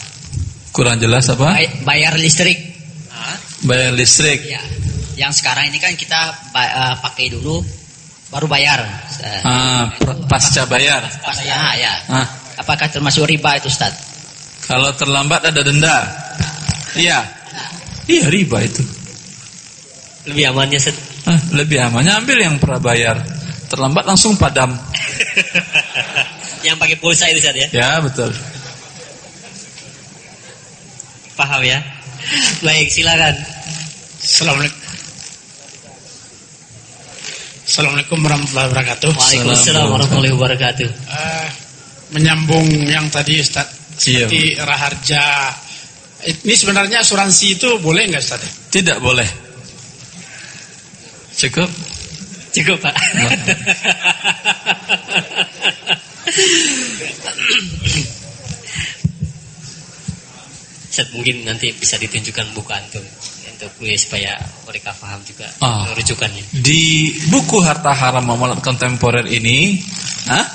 Kurang 0.75 0.99
jelas 0.99 1.31
apa? 1.31 1.55
Bay- 1.55 1.73
bayar 1.87 2.19
listrik. 2.19 2.59
Bayar 3.65 3.95
listrik. 3.95 4.43
Ya. 4.45 4.61
Yang 5.15 5.41
sekarang 5.41 5.71
ini 5.71 5.79
kan 5.79 5.95
kita 5.95 6.51
ah, 6.53 6.99
pakai 6.99 7.31
dulu 7.31 7.63
baru 8.35 8.51
bayar. 8.51 8.83
Ah, 9.47 9.95
pasca 10.27 10.67
bayar. 10.67 10.99
Pas 11.23 11.39
ya, 11.39 11.71
ya. 11.79 11.93
Ah, 12.11 12.27
Apakah 12.59 12.91
termasuk 12.91 13.23
riba 13.23 13.55
itu 13.55 13.71
Ustaz? 13.71 13.95
kalau 14.65 14.89
terlambat 14.97 15.45
ada 15.45 15.61
denda. 15.61 15.97
Iya. 16.97 17.21
Iya 18.09 18.25
riba 18.33 18.59
itu. 18.65 18.81
Lebih 20.25 20.51
amannya 20.51 20.79
set. 20.81 20.97
Ah, 21.29 21.37
lebih 21.53 21.79
amannya 21.79 22.11
ambil 22.17 22.37
yang 22.41 22.57
prabayar. 22.59 23.21
Terlambat 23.71 24.03
langsung 24.09 24.35
padam. 24.35 24.73
yang 26.65 26.75
pakai 26.81 26.97
pulsa 26.97 27.29
itu 27.29 27.39
Ustaz 27.39 27.55
ya. 27.55 27.67
Ya 27.71 27.89
betul. 28.01 28.33
Paham 31.37 31.61
ya? 31.61 31.79
Baik, 32.65 32.89
silakan. 32.89 33.35
Assalamualaikum. 34.23 34.84
Assalamualaikum 37.65 38.21
warahmatullahi 38.21 38.67
wabarakatuh. 38.69 39.09
Waalaikumsalam 39.09 39.85
warahmatullahi 39.89 40.33
wabarakatuh. 40.37 40.85
Eh, 40.85 41.47
menyambung 42.13 42.69
yang 42.85 43.09
tadi 43.09 43.41
Ustaz 43.41 43.65
Iya. 44.05 44.29
seperti 44.29 44.53
Raharja. 44.61 45.23
Ini 46.45 46.53
sebenarnya 46.53 47.01
asuransi 47.01 47.57
itu 47.57 47.69
boleh 47.81 48.05
nggak 48.05 48.21
Ustaz? 48.21 48.45
Tidak 48.69 49.01
boleh. 49.01 49.25
Cukup. 51.33 51.69
Cukup 52.53 52.77
Pak. 52.85 52.95
Set 60.89 61.11
mungkin 61.11 61.43
nanti 61.43 61.75
bisa 61.75 61.99
ditunjukkan 61.99 62.55
buku 62.55 62.71
antum 62.71 63.03
untuk 63.65 63.81
gue 63.81 63.97
supaya 63.97 64.37
mereka 64.69 64.93
paham 64.93 65.17
juga 65.25 65.49
Ah. 65.57 65.89
rujukannya. 65.97 66.53
Di 66.53 67.09
buku 67.33 67.65
Harta 67.65 67.89
Haram 67.97 68.21
Muamalat 68.21 68.61
Kontemporer 68.61 69.25
ini, 69.25 69.81
ah, 70.29 70.45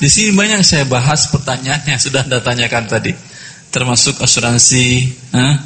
di 0.00 0.08
sini 0.08 0.32
banyak 0.32 0.64
saya 0.64 0.88
bahas 0.88 1.28
pertanyaan 1.28 1.84
yang 1.84 2.00
sudah 2.00 2.24
Anda 2.24 2.40
tanyakan 2.40 2.88
tadi. 2.88 3.12
Termasuk 3.68 4.16
asuransi, 4.24 5.12
ah, 5.36 5.60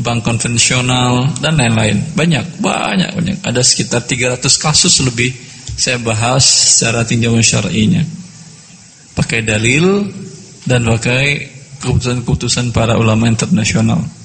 bank 0.00 0.24
konvensional 0.24 1.28
dan 1.44 1.60
lain-lain. 1.60 2.16
Banyak, 2.16 2.56
banyak, 2.56 3.10
banyak. 3.12 3.36
Ada 3.44 3.60
sekitar 3.60 4.08
300 4.08 4.56
kasus 4.56 4.96
lebih 5.04 5.36
saya 5.76 6.00
bahas 6.00 6.40
secara 6.48 7.04
tinjauan 7.04 7.44
syar'inya. 7.44 8.00
Pakai 9.12 9.44
dalil 9.44 10.08
dan 10.64 10.88
pakai 10.88 11.52
keputusan-keputusan 11.84 12.72
para 12.72 12.96
ulama 12.96 13.28
internasional. 13.28 14.17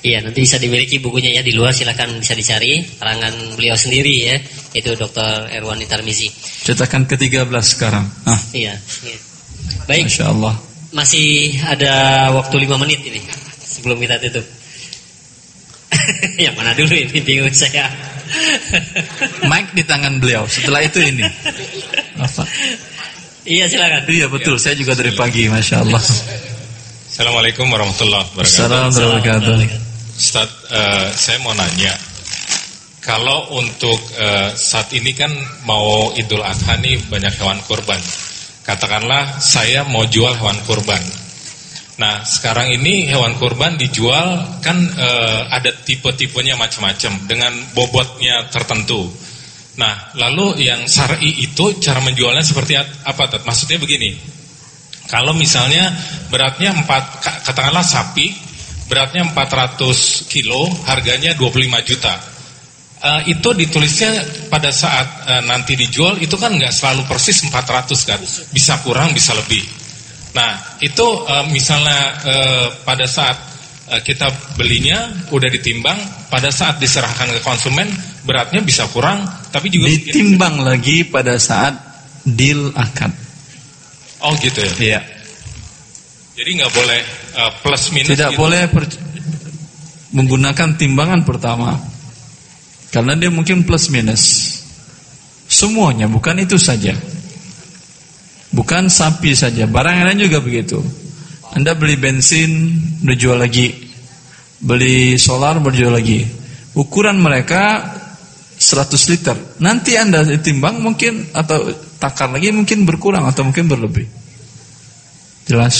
Iya, 0.00 0.24
nanti 0.24 0.40
bisa 0.40 0.56
dimiliki 0.56 0.96
bukunya 0.98 1.36
ya 1.36 1.42
di 1.44 1.52
luar 1.52 1.76
silakan 1.76 2.18
bisa 2.18 2.32
dicari 2.32 2.80
karangan 2.96 3.54
beliau 3.54 3.76
sendiri 3.76 4.32
ya, 4.32 4.36
itu 4.72 4.90
Dr. 4.96 5.52
Erwani 5.52 5.84
Tarmizi. 5.84 6.32
Cetakan 6.64 7.04
ke-13 7.04 7.52
sekarang. 7.60 8.08
Ah, 8.24 8.40
Iya. 8.56 8.74
iya. 9.04 9.18
Baik, 9.84 10.08
Masya 10.08 10.26
Allah. 10.32 10.54
masih 10.92 11.54
ada 11.64 11.92
waktu 12.34 12.56
lima 12.60 12.76
menit 12.76 13.00
ini 13.04 13.20
sebelum 13.62 14.00
kita 14.00 14.16
tutup. 14.20 14.44
Yang 16.44 16.54
mana 16.56 16.72
dulu 16.74 16.94
ini 16.96 17.18
bingung 17.20 17.52
saya. 17.52 17.86
Mic 19.50 19.70
di 19.76 19.84
tangan 19.84 20.18
beliau. 20.18 20.48
Setelah 20.48 20.80
itu 20.82 20.98
ini. 20.98 21.22
Apa? 22.16 22.42
iya 23.44 23.68
silakan. 23.68 24.08
Iya 24.08 24.26
betul. 24.32 24.56
Saya 24.56 24.72
juga 24.74 24.96
dari 24.96 25.12
pagi, 25.12 25.46
masya 25.46 25.84
Allah. 25.84 26.00
Assalamualaikum 27.12 27.68
warahmatullahi 27.68 28.24
wabarakatuh. 28.32 28.48
Assalamualaikum 28.48 29.20
warahmatullahi 29.20 29.68
wabarakatuh. 29.68 29.81
Ustaz, 30.12 30.48
eh, 30.68 31.08
saya 31.16 31.38
mau 31.40 31.56
nanya, 31.56 31.96
Kalau 33.02 33.58
untuk 33.58 33.98
eh, 34.14 34.54
saat 34.54 34.94
ini 34.94 35.10
kan 35.10 35.34
mau 35.66 36.14
Idul 36.14 36.38
Adha 36.38 36.78
nih 36.78 37.02
banyak 37.10 37.34
hewan 37.34 37.58
kurban. 37.66 37.98
Katakanlah 38.62 39.42
saya 39.42 39.82
mau 39.82 40.06
jual 40.06 40.30
hewan 40.38 40.54
kurban. 40.62 41.02
Nah 41.98 42.22
sekarang 42.22 42.70
ini 42.70 43.10
hewan 43.10 43.34
kurban 43.42 43.74
dijual 43.74 44.62
kan 44.62 44.78
eh, 44.78 45.40
ada 45.50 45.74
tipe-tipenya 45.82 46.54
macam-macam 46.54 47.26
dengan 47.26 47.50
bobotnya 47.74 48.46
tertentu. 48.54 49.10
Nah 49.82 50.14
lalu 50.14 50.62
yang 50.62 50.86
syar'i 50.86 51.42
itu 51.42 51.82
cara 51.82 51.98
menjualnya 52.06 52.46
seperti 52.46 52.78
apa? 52.78 53.42
Maksudnya 53.42 53.82
begini, 53.82 54.14
kalau 55.10 55.34
misalnya 55.34 55.90
beratnya 56.30 56.70
4 56.86 57.50
katakanlah 57.50 57.82
sapi 57.82 58.51
beratnya 58.86 59.26
400 59.30 60.30
kilo, 60.30 60.68
harganya 60.86 61.34
25 61.34 61.88
juta. 61.88 62.14
Uh, 63.02 63.18
itu 63.26 63.50
ditulisnya 63.58 64.14
pada 64.46 64.70
saat 64.70 65.26
uh, 65.26 65.42
nanti 65.42 65.74
dijual 65.74 66.22
itu 66.22 66.38
kan 66.38 66.54
nggak 66.54 66.70
selalu 66.70 67.02
persis 67.10 67.42
400 67.42 67.90
kan, 68.06 68.20
bisa 68.54 68.78
kurang 68.86 69.10
bisa 69.10 69.34
lebih. 69.34 69.66
Nah 70.38 70.78
itu 70.78 71.02
uh, 71.02 71.50
misalnya 71.50 72.00
uh, 72.22 72.66
pada 72.86 73.10
saat 73.10 73.34
uh, 73.90 73.98
kita 74.06 74.30
belinya 74.54 75.10
udah 75.34 75.50
ditimbang, 75.50 75.98
pada 76.30 76.54
saat 76.54 76.78
diserahkan 76.78 77.26
ke 77.26 77.40
konsumen 77.42 77.90
beratnya 78.22 78.62
bisa 78.62 78.86
kurang, 78.94 79.26
tapi 79.50 79.66
juga 79.66 79.90
ditimbang 79.90 80.62
lagi 80.62 81.02
pada 81.02 81.42
saat 81.42 81.74
deal 82.22 82.70
akad. 82.78 83.10
Oh 84.22 84.30
gitu 84.38 84.62
ya? 84.62 84.72
Iya. 84.78 85.00
Jadi 86.38 86.50
nggak 86.62 86.72
boleh 86.72 87.00
uh, 87.36 87.52
plus 87.64 87.92
minus. 87.92 88.12
Tidak 88.12 88.30
gitu. 88.34 88.40
boleh 88.40 88.68
menggunakan 90.12 90.76
timbangan 90.76 91.24
pertama. 91.24 91.80
Karena 92.92 93.16
dia 93.16 93.32
mungkin 93.32 93.64
plus 93.64 93.88
minus. 93.88 94.22
Semuanya 95.48 96.08
bukan 96.08 96.40
itu 96.40 96.60
saja. 96.60 96.92
Bukan 98.52 98.92
sapi 98.92 99.32
saja, 99.32 99.64
barang 99.64 99.94
yang 99.96 100.06
lain 100.12 100.28
juga 100.28 100.44
begitu. 100.44 100.84
Anda 101.56 101.72
beli 101.72 101.96
bensin, 101.96 102.76
berjual 103.00 103.40
lagi. 103.40 103.72
Beli 104.60 105.16
solar, 105.16 105.56
berjual 105.56 105.92
lagi. 105.96 106.24
Ukuran 106.76 107.16
mereka 107.16 107.80
100 108.60 109.10
liter. 109.12 109.36
Nanti 109.60 109.96
Anda 109.96 110.24
timbang 110.40 110.84
mungkin 110.84 111.32
atau 111.32 111.72
takar 111.96 112.28
lagi 112.28 112.52
mungkin 112.52 112.84
berkurang 112.84 113.24
atau 113.24 113.44
mungkin 113.44 113.68
berlebih. 113.68 114.06
Jelas? 115.48 115.76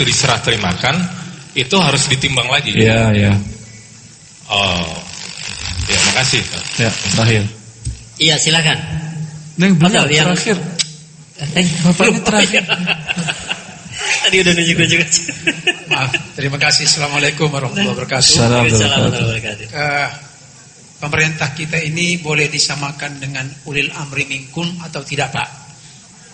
Itu 0.00 0.08
diserah 0.08 0.40
terimakan 0.40 0.96
itu 1.52 1.76
harus 1.76 2.08
ditimbang 2.08 2.48
lagi. 2.48 2.72
Iya, 2.72 3.12
iya. 3.12 3.36
Oh. 4.48 4.96
Ya, 5.92 5.98
makasih. 6.08 6.40
Ya, 6.80 6.88
terakhir. 6.88 7.44
Iya, 8.16 8.40
silakan. 8.40 8.80
Neng 9.60 9.76
benar 9.76 10.08
yang... 10.08 10.32
terakhir. 10.32 10.56
Eh, 11.52 11.68
Bapak 11.84 12.16
ini 12.16 12.20
terakhir. 12.24 12.64
Tadi 14.24 14.36
udah 14.40 14.52
nunjuk-nunjuk 14.56 15.00
aja. 15.04 15.22
Maaf, 15.92 16.16
terima 16.32 16.56
kasih. 16.56 16.88
Assalamualaikum 16.88 17.52
warahmatullahi 17.52 17.92
wabarakatuh. 17.92 18.24
Assalamualaikum 18.24 18.80
warahmatullahi 18.80 19.24
wabarakatuh. 19.36 19.66
Uh, 19.76 20.08
pemerintah 20.96 21.52
kita 21.52 21.76
ini 21.76 22.16
boleh 22.24 22.48
disamakan 22.48 23.20
dengan 23.20 23.44
ulil 23.68 23.92
amri 23.92 24.24
minkum 24.24 24.64
atau 24.80 25.04
tidak, 25.04 25.28
Pak? 25.28 25.48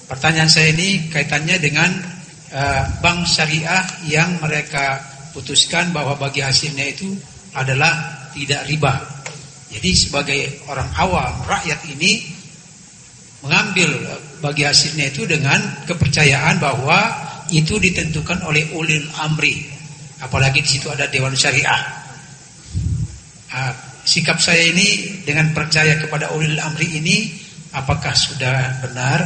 Pertanyaan 0.06 0.46
saya 0.46 0.70
ini 0.70 1.10
kaitannya 1.10 1.58
dengan 1.58 2.14
uh, 2.56 2.82
bank 3.04 3.28
syariah 3.28 3.84
yang 4.08 4.40
mereka 4.40 5.04
putuskan 5.36 5.92
bahwa 5.92 6.16
bagi 6.16 6.40
hasilnya 6.40 6.96
itu 6.96 7.12
adalah 7.52 7.92
tidak 8.32 8.64
riba. 8.64 8.96
Jadi 9.68 9.90
sebagai 9.92 10.40
orang 10.72 10.88
awam, 10.96 11.32
rakyat 11.44 11.84
ini 11.92 12.32
mengambil 13.44 13.92
bagi 14.40 14.64
hasilnya 14.64 15.12
itu 15.12 15.28
dengan 15.28 15.60
kepercayaan 15.84 16.56
bahwa 16.56 16.98
itu 17.52 17.76
ditentukan 17.76 18.40
oleh 18.48 18.72
ulil 18.72 19.04
amri. 19.20 19.68
Apalagi 20.24 20.64
di 20.64 20.70
situ 20.80 20.88
ada 20.88 21.04
dewan 21.12 21.36
syariah. 21.36 21.82
Nah, 23.52 23.72
sikap 24.04 24.40
saya 24.40 24.64
ini 24.64 25.20
dengan 25.24 25.52
percaya 25.52 26.00
kepada 26.00 26.32
ulil 26.32 26.56
amri 26.60 26.88
ini 27.00 27.36
apakah 27.76 28.16
sudah 28.16 28.80
benar 28.84 29.20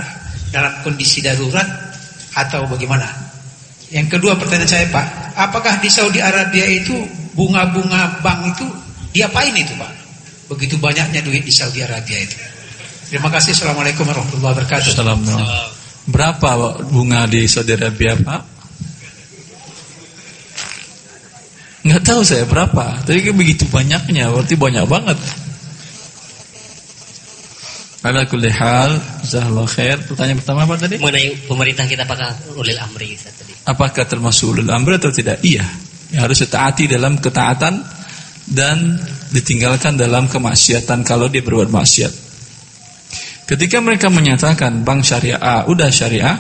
dalam 0.51 0.83
kondisi 0.83 1.23
darurat 1.23 1.90
atau 2.35 2.67
bagaimana? 2.71 3.07
Yang 3.91 4.19
kedua 4.19 4.39
pertanyaan 4.39 4.71
saya 4.71 4.87
Pak, 4.87 5.35
apakah 5.35 5.83
di 5.83 5.91
Saudi 5.91 6.23
Arabia 6.23 6.63
itu 6.67 6.95
bunga-bunga 7.35 8.23
bank 8.23 8.55
itu 8.55 8.67
diapain 9.11 9.51
itu 9.55 9.75
Pak? 9.75 9.93
Begitu 10.51 10.79
banyaknya 10.79 11.23
duit 11.23 11.43
di 11.43 11.51
Saudi 11.51 11.83
Arabia 11.83 12.19
itu. 12.23 12.39
Terima 13.11 13.27
kasih. 13.27 13.55
Assalamualaikum 13.59 14.07
warahmatullahi 14.07 14.55
wabarakatuh. 14.55 14.91
Assalamualaikum. 14.95 15.79
Berapa 16.11 16.51
bunga 16.87 17.27
di 17.27 17.51
Saudi 17.51 17.75
Arabia 17.75 18.15
Pak? 18.15 18.41
Nggak 21.81 22.03
tahu 22.07 22.21
saya 22.23 22.47
berapa. 22.47 23.03
Tapi 23.03 23.33
begitu 23.35 23.67
banyaknya, 23.67 24.31
berarti 24.31 24.55
banyak 24.55 24.85
banget. 24.87 25.19
Ala 28.01 28.25
kulli 28.25 28.49
hal, 28.49 28.97
jazakallahu 29.21 29.69
khair. 29.69 30.01
Pertanyaan 30.09 30.41
pertama 30.41 30.65
apa 30.65 30.81
tadi? 30.81 30.97
Mengenai 30.97 31.37
pemerintah 31.45 31.85
kita 31.85 32.09
apakah 32.09 32.33
ulil 32.57 32.81
amri 32.81 33.13
tadi? 33.13 33.53
Apakah 33.69 34.09
termasuk 34.09 34.57
ulil 34.57 34.73
amri 34.73 34.97
atau 34.97 35.13
tidak? 35.13 35.45
Iya. 35.45 35.69
Ya, 36.11 36.25
harus 36.25 36.41
ditaati 36.41 36.89
dalam 36.89 37.21
ketaatan 37.21 37.85
dan 38.49 38.99
ditinggalkan 39.31 40.01
dalam 40.01 40.27
kemaksiatan 40.33 41.05
kalau 41.05 41.29
dia 41.29 41.45
berbuat 41.45 41.69
maksiat. 41.69 42.13
Ketika 43.47 43.83
mereka 43.85 44.09
menyatakan 44.09 44.81
bank 44.81 45.05
syariah 45.05 45.69
udah 45.69 45.91
syariah, 45.93 46.39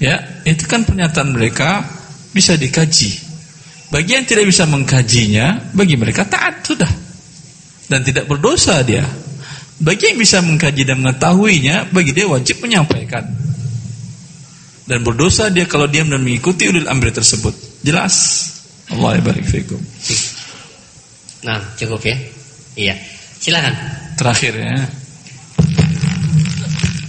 ya 0.00 0.42
itu 0.48 0.64
kan 0.64 0.88
pernyataan 0.88 1.34
mereka 1.34 1.84
bisa 2.32 2.56
dikaji. 2.56 3.20
Bagi 3.92 4.10
yang 4.16 4.26
tidak 4.26 4.48
bisa 4.48 4.64
mengkajinya, 4.66 5.70
bagi 5.76 5.94
mereka 5.94 6.26
taat 6.26 6.66
sudah 6.66 6.90
dan 7.86 8.00
tidak 8.00 8.26
berdosa 8.26 8.80
dia. 8.82 9.04
Bagi 9.82 10.14
yang 10.14 10.18
bisa 10.22 10.38
mengkaji 10.38 10.86
dan 10.86 11.02
mengetahuinya, 11.02 11.90
bagi 11.90 12.14
dia 12.14 12.30
wajib 12.30 12.62
menyampaikan. 12.62 13.26
Dan 14.84 15.00
berdosa 15.02 15.50
dia 15.50 15.66
kalau 15.66 15.88
diam 15.90 16.06
dan 16.06 16.22
mengikuti 16.22 16.68
ulil 16.70 16.86
amri 16.86 17.10
tersebut. 17.10 17.56
Jelas. 17.82 18.14
Allah 18.92 19.18
barik 19.24 19.48
fikum. 19.48 19.80
Nah, 21.42 21.58
cukup 21.74 22.04
ya. 22.04 22.16
Iya. 22.76 22.94
Silakan. 23.40 23.74
Terakhir 24.14 24.52
ya. 24.60 24.76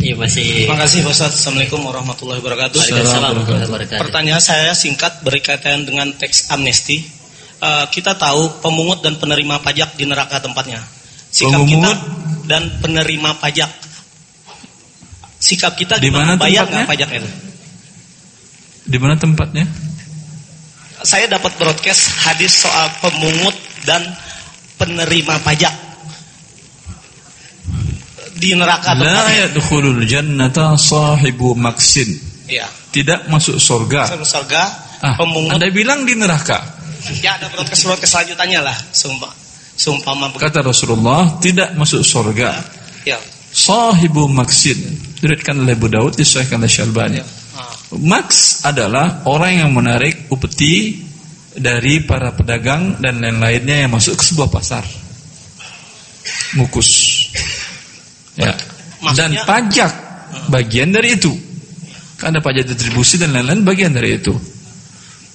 Iya 0.06 0.14
masih. 0.22 0.70
Terima 0.70 0.78
kasih 0.78 1.02
Ustaz. 1.10 1.34
Assalamualaikum 1.34 1.82
warahmatullahi 1.82 2.38
wabarakatuh. 2.38 2.78
wabarakatuh. 2.78 4.02
Pertanyaan 4.06 4.42
saya 4.42 4.72
singkat 4.78 5.26
berkaitan 5.26 5.82
dengan 5.86 6.14
teks 6.14 6.54
amnesti. 6.54 7.02
Uh, 7.58 7.90
kita 7.90 8.14
tahu 8.14 8.62
pemungut 8.62 9.02
dan 9.02 9.18
penerima 9.18 9.64
pajak 9.66 9.98
di 9.98 10.06
neraka 10.06 10.38
tempatnya. 10.44 10.84
Sikap 11.34 11.66
pemungut 11.66 11.98
kita 11.98 12.35
dan 12.46 12.82
penerima 12.82 13.38
pajak. 13.38 13.70
Sikap 15.38 15.78
kita 15.78 16.02
di 16.02 16.10
mana 16.10 16.40
bayar 16.40 16.66
nggak 16.66 16.90
pajak 16.90 17.10
itu? 17.22 17.30
Di 18.86 18.98
mana 19.02 19.18
tempatnya? 19.18 19.66
Saya 21.06 21.30
dapat 21.30 21.54
broadcast 21.62 22.26
hadis 22.26 22.66
soal 22.66 22.90
pemungut 22.98 23.54
dan 23.86 24.02
penerima 24.82 25.38
pajak 25.46 25.86
di 28.36 28.52
neraka 28.52 28.92
La 29.00 29.32
yadkhulul 29.32 30.04
jannata 30.04 30.76
sahibu 30.76 31.56
maksin. 31.56 32.20
Ya. 32.46 32.68
Tidak 32.92 33.32
masuk 33.32 33.58
surga. 33.58 34.12
Masuk 34.12 34.28
surga 34.28 34.62
ah, 35.02 35.16
pemungut. 35.18 35.56
Anda 35.56 35.72
bilang 35.72 36.04
di 36.06 36.14
neraka. 36.14 36.62
Ya 37.22 37.38
ada 37.38 37.50
broadcast 37.54 37.86
broadcast 37.86 38.12
selanjutnya 38.18 38.66
lah, 38.66 38.78
sumpah. 38.94 39.45
Sumpama 39.76 40.32
Kata 40.32 40.64
Rasulullah 40.64 41.36
tidak 41.44 41.76
masuk 41.76 42.00
surga. 42.00 42.56
Ya. 43.04 43.20
Sahibu 43.52 44.32
maksin. 44.32 44.80
Diriwayatkan 45.20 45.56
oleh 45.64 45.76
Abu 45.76 45.88
Daud 45.92 46.16
disahkan 46.16 46.60
oleh 46.60 46.72
Syalbani. 46.72 47.20
Ya. 47.20 47.26
Maks 47.96 48.66
adalah 48.68 49.24
orang 49.30 49.64
yang 49.64 49.72
menarik 49.72 50.28
upeti 50.32 51.06
dari 51.56 52.04
para 52.04 52.36
pedagang 52.36 53.00
dan 53.00 53.24
lain-lainnya 53.24 53.88
yang 53.88 53.92
masuk 53.96 54.20
ke 54.20 54.24
sebuah 54.24 54.50
pasar. 54.52 54.84
Mukus. 56.60 56.90
Ya. 58.36 58.52
dan 59.16 59.32
pajak 59.48 59.92
bagian 60.52 60.92
dari 60.92 61.16
itu. 61.16 61.32
Karena 62.16 62.40
pajak 62.40 62.68
distribusi 62.68 63.20
dan 63.20 63.36
lain-lain 63.36 63.64
bagian 63.64 63.92
dari 63.92 64.20
itu. 64.20 64.36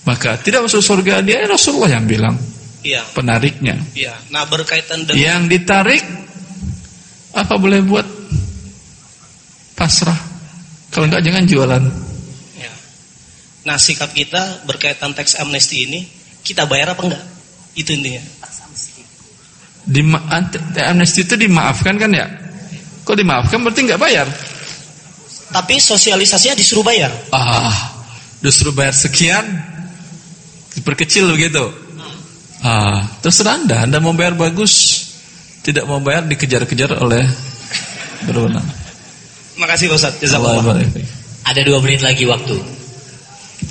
Maka 0.04 0.40
tidak 0.40 0.64
masuk 0.64 0.80
surga 0.80 1.20
dia 1.20 1.44
Rasulullah 1.44 1.92
yang 1.92 2.08
bilang. 2.08 2.36
Iya. 2.80 3.02
Penariknya. 3.12 3.76
Iya. 3.92 4.14
Nah 4.32 4.48
berkaitan 4.48 5.04
dengan 5.04 5.20
yang 5.20 5.42
ditarik 5.46 6.00
apa 7.36 7.54
boleh 7.60 7.80
buat 7.84 8.06
pasrah. 9.76 10.16
Kalau 10.90 11.06
enggak 11.06 11.22
jangan 11.22 11.44
jualan. 11.46 11.82
Ya. 12.58 12.72
Nah 13.68 13.76
sikap 13.76 14.10
kita 14.16 14.64
berkaitan 14.66 15.12
teks 15.12 15.38
amnesti 15.38 15.76
ini 15.86 16.00
kita 16.42 16.64
bayar 16.64 16.96
apa 16.96 17.02
enggak? 17.04 17.24
Itu 17.76 17.94
intinya. 17.94 18.22
Di 19.80 20.04
amnesti 20.84 21.24
itu 21.24 21.34
dimaafkan 21.40 21.96
kan 21.96 22.10
ya? 22.12 22.26
Kok 23.04 23.16
dimaafkan 23.16 23.64
berarti 23.64 23.80
nggak 23.88 24.00
bayar? 24.00 24.28
Tapi 25.50 25.82
sosialisasinya 25.82 26.54
disuruh 26.54 26.86
bayar. 26.86 27.10
Ah, 27.34 27.74
disuruh 28.38 28.70
bayar 28.70 28.94
sekian, 28.94 29.42
diperkecil 30.78 31.26
begitu. 31.34 31.74
Ah, 32.60 33.08
terserah 33.24 33.56
anda, 33.56 33.88
anda 33.88 33.98
mau 34.04 34.12
bayar 34.12 34.36
bagus, 34.36 35.06
tidak 35.64 35.88
mau 35.88 36.00
bayar 36.04 36.28
dikejar-kejar 36.28 37.00
oleh 37.00 37.24
berwenang. 38.28 38.64
Makasih 39.56 39.92
Ustaz. 39.92 40.16
Allah 40.36 40.60
Jazakallah. 40.60 40.84
Ada 41.48 41.60
dua 41.64 41.80
menit 41.80 42.04
lagi 42.04 42.28
waktu. 42.28 42.56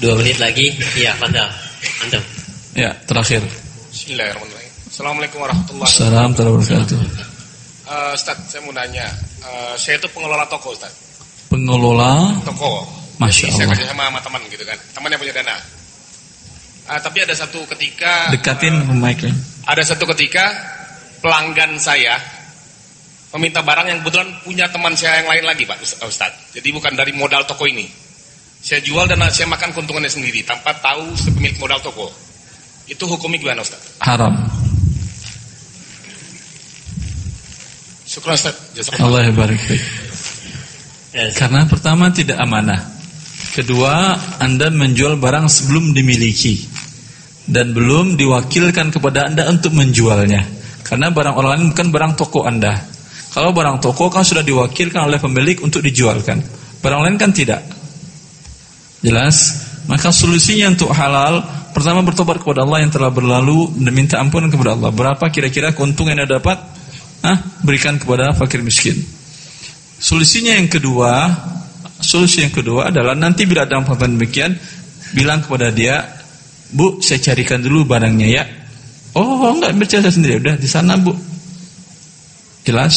Dua 0.02 0.14
menit 0.18 0.38
lagi. 0.42 0.74
Iya, 0.98 1.14
Fadal. 1.18 1.50
Antum. 2.06 2.24
Ya, 2.74 2.94
terakhir. 3.06 3.42
Bismillahirrahmanirrahim. 3.90 4.74
Assalamualaikum 4.90 5.38
warahmatullahi 5.42 5.90
Assalamualaikum 5.90 6.62
warahmatullahi 6.62 7.10
wabarakatuh. 7.10 7.90
Uh, 7.90 8.12
Ustaz, 8.14 8.38
saya 8.50 8.62
mau 8.66 8.74
nanya. 8.74 9.06
Uh, 9.42 9.74
saya 9.78 9.98
itu 9.98 10.06
pengelola 10.14 10.46
toko, 10.46 10.74
Ustaz. 10.74 10.94
Pengelola 11.50 12.38
Toko. 12.46 12.86
Masya 13.18 13.50
Jadi 13.50 13.54
saya 13.58 13.68
kerja 13.74 13.88
sama 13.92 14.04
sama 14.08 14.20
teman 14.22 14.42
gitu 14.48 14.64
kan. 14.64 14.78
Teman 14.94 15.10
yang 15.10 15.20
punya 15.20 15.34
dana. 15.42 15.58
Uh, 16.90 16.98
tapi 16.98 17.22
ada 17.22 17.38
satu 17.38 17.62
ketika 17.70 18.34
Dekatin 18.34 18.82
mic-nya. 18.98 19.30
ada 19.70 19.86
satu 19.86 20.10
ketika 20.10 20.50
pelanggan 21.22 21.78
saya 21.78 22.18
meminta 23.38 23.62
barang 23.62 23.86
yang 23.94 24.02
kebetulan 24.02 24.30
punya 24.42 24.66
teman 24.74 24.98
saya 24.98 25.22
yang 25.22 25.30
lain 25.30 25.46
lagi, 25.46 25.70
Pak 25.70 25.78
Ustaz- 25.86 26.02
Ustaz. 26.02 26.34
Jadi 26.50 26.74
bukan 26.74 26.98
dari 26.98 27.14
modal 27.14 27.46
toko 27.46 27.70
ini. 27.70 27.86
Saya 28.60 28.82
jual 28.82 29.06
dan 29.06 29.22
saya 29.30 29.46
makan 29.46 29.70
keuntungannya 29.72 30.10
sendiri 30.10 30.42
tanpa 30.42 30.74
tahu 30.82 31.14
pemilik 31.38 31.62
modal 31.62 31.78
toko. 31.80 32.10
Itu 32.90 33.06
hukumnya 33.06 33.38
gimana, 33.38 33.62
Ustaz? 33.62 34.02
Haram. 34.02 34.34
Syukur 38.10 38.34
Ustaz. 38.34 38.58
Jazakallah. 38.74 39.30
Allah 39.30 39.38
barik 39.38 39.62
fiik. 39.62 39.84
Karena 41.38 41.70
pertama 41.70 42.10
tidak 42.10 42.42
amanah. 42.42 42.82
Kedua, 43.54 44.14
Anda 44.42 44.70
menjual 44.70 45.18
barang 45.18 45.46
sebelum 45.50 45.94
dimiliki 45.94 46.69
dan 47.50 47.74
belum 47.74 48.14
diwakilkan 48.16 48.94
kepada 48.94 49.26
Anda 49.26 49.50
untuk 49.50 49.74
menjualnya. 49.74 50.46
Karena 50.86 51.10
barang 51.10 51.36
orang 51.36 51.52
lain 51.58 51.66
bukan 51.74 51.88
barang 51.90 52.14
toko 52.14 52.46
Anda. 52.46 52.78
Kalau 53.34 53.54
barang 53.54 53.82
toko 53.82 54.10
kan 54.10 54.26
sudah 54.26 54.46
diwakilkan 54.46 55.06
oleh 55.06 55.18
pemilik 55.18 55.58
untuk 55.62 55.82
dijualkan. 55.82 56.42
Barang 56.82 57.06
lain 57.06 57.18
kan 57.18 57.34
tidak. 57.34 57.66
Jelas? 59.02 59.66
Maka 59.90 60.12
solusinya 60.14 60.70
untuk 60.70 60.92
halal 60.92 61.42
Pertama 61.72 62.04
bertobat 62.04 62.44
kepada 62.44 62.68
Allah 62.68 62.84
yang 62.84 62.92
telah 62.92 63.08
berlalu 63.10 63.72
Dan 63.80 63.96
minta 63.96 64.20
ampunan 64.20 64.52
kepada 64.52 64.76
Allah 64.76 64.92
Berapa 64.92 65.24
kira-kira 65.32 65.72
keuntungan 65.72 66.20
yang 66.20 66.28
Anda 66.28 66.38
dapat 66.38 66.58
Hah? 67.24 67.38
Berikan 67.64 67.96
kepada 67.96 68.36
fakir 68.36 68.60
miskin 68.60 69.00
Solusinya 69.98 70.60
yang 70.60 70.68
kedua 70.68 71.32
Solusi 72.04 72.44
yang 72.44 72.52
kedua 72.52 72.92
adalah 72.92 73.16
Nanti 73.16 73.48
bila 73.48 73.64
ada 73.64 73.80
pertanyaan 73.80 74.20
demikian 74.20 74.52
Bilang 75.16 75.48
kepada 75.48 75.72
dia 75.72 76.19
Bu 76.70 77.02
saya 77.02 77.18
carikan 77.18 77.66
dulu 77.66 77.86
barangnya 77.90 78.28
ya. 78.30 78.44
Oh 79.18 79.50
enggak 79.50 79.74
bercerita 79.74 80.14
sendiri. 80.14 80.38
Udah 80.38 80.56
di 80.58 80.70
sana 80.70 80.94
bu. 81.02 81.14
Jelas. 82.62 82.96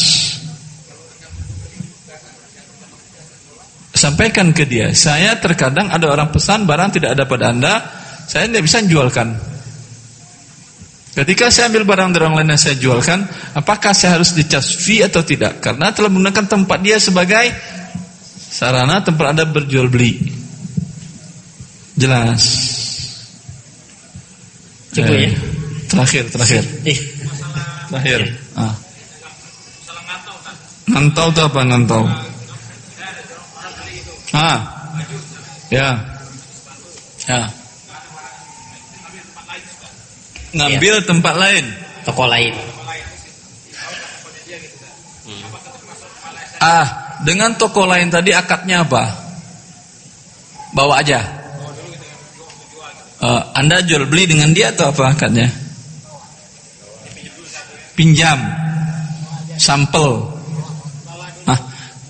Sampaikan 3.93 4.51
ke 4.51 4.65
dia 4.65 4.91
Saya 4.91 5.37
terkadang 5.37 5.87
ada 5.87 6.09
orang 6.09 6.33
pesan 6.33 6.65
barang 6.65 6.97
tidak 6.97 7.13
ada 7.13 7.29
pada 7.29 7.53
anda 7.53 7.73
Saya 8.25 8.49
tidak 8.49 8.65
bisa 8.65 8.81
jualkan. 8.83 9.37
Ketika 11.13 11.53
saya 11.53 11.69
ambil 11.69 11.85
barang 11.85 12.09
dari 12.11 12.25
orang 12.25 12.41
lain 12.41 12.49
yang 12.51 12.59
saya 12.59 12.75
jualkan 12.75 13.23
Apakah 13.53 13.93
saya 13.93 14.17
harus 14.17 14.33
dicas 14.33 14.75
fee 14.81 15.05
atau 15.05 15.21
tidak? 15.21 15.61
Karena 15.61 15.93
telah 15.93 16.09
menggunakan 16.09 16.45
tempat 16.49 16.79
dia 16.81 16.97
sebagai 16.97 17.53
Sarana 18.33 19.01
tempat 19.01 19.33
anda 19.33 19.45
berjual 19.45 19.87
beli. 19.87 20.19
Jelas 21.93 22.72
Cukup 24.93 25.15
ya? 25.17 25.29
Terakhir, 25.89 26.23
terakhir 26.29 26.63
Eh, 26.85 26.97
Terakhir 27.89 28.19
ah. 28.57 28.73
Ngantau 30.89 31.27
itu 31.31 31.41
apa 31.41 31.59
ngantau 31.63 32.03
Ah, 34.33 34.65
ya, 35.69 35.93
ya. 37.29 37.41
Ngambil 40.57 41.05
tempat 41.05 41.37
lain. 41.37 41.65
toko 42.01 42.25
lain. 42.25 42.53
Ah, 46.57 46.87
dengan 47.21 47.53
toko 47.61 47.85
lain 47.85 48.09
tadi 48.09 48.33
akadnya 48.33 48.81
apa? 48.81 49.05
Bawa 50.73 51.05
aja. 51.05 51.42
Eh, 53.23 53.41
anda 53.55 53.79
jual 53.79 54.03
beli 54.11 54.27
dengan 54.27 54.51
dia 54.51 54.75
atau 54.75 54.91
apa 54.91 55.15
akadnya? 55.15 55.47
Pinjam, 57.95 58.35
sampel. 59.55 60.27
Nah, 61.47 61.59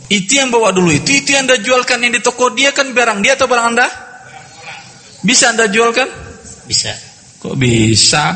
itu 0.10 0.32
yang 0.34 0.49
bawa 0.49 0.73
dulu 0.73 0.89
itu, 0.89 1.21
itu 1.21 1.38
yang 1.38 1.45
anda 1.45 1.62
jualkan 1.62 2.02
yang 2.02 2.17
di 2.17 2.21
toko 2.23 2.49
dia 2.49 2.73
kan 2.73 2.89
barang 2.97 3.21
dia 3.21 3.38
atau 3.38 3.45
barang 3.45 3.78
anda? 3.78 3.86
Bisa 5.21 5.54
anda 5.54 5.69
jualkan? 5.69 6.10
Bisa. 6.65 6.97
Kok 7.45 7.62
bisa? 7.62 8.34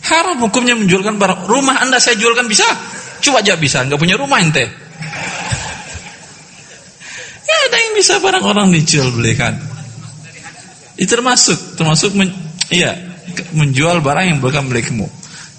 Haram 0.00 0.40
hukumnya 0.40 0.80
menjualkan 0.80 1.20
barang. 1.20 1.44
Rumah 1.44 1.84
anda 1.84 2.00
saya 2.00 2.16
jualkan 2.16 2.48
bisa? 2.48 2.64
Coba 3.20 3.44
aja 3.44 3.60
bisa, 3.60 3.84
nggak 3.84 4.00
punya 4.00 4.16
rumah 4.16 4.40
ente. 4.40 4.64
Ya 7.50 7.56
ada 7.66 7.82
yang 7.82 7.98
bisa 7.98 8.22
barang 8.22 8.46
orang 8.46 8.70
dijual 8.70 9.10
belikan. 9.10 9.58
Itu 11.00 11.16
termasuk, 11.16 11.80
termasuk 11.80 12.12
men, 12.12 12.28
iya 12.68 12.92
menjual 13.56 14.04
barang 14.04 14.26
yang 14.28 14.38
bukan 14.44 14.68
milikmu. 14.68 15.08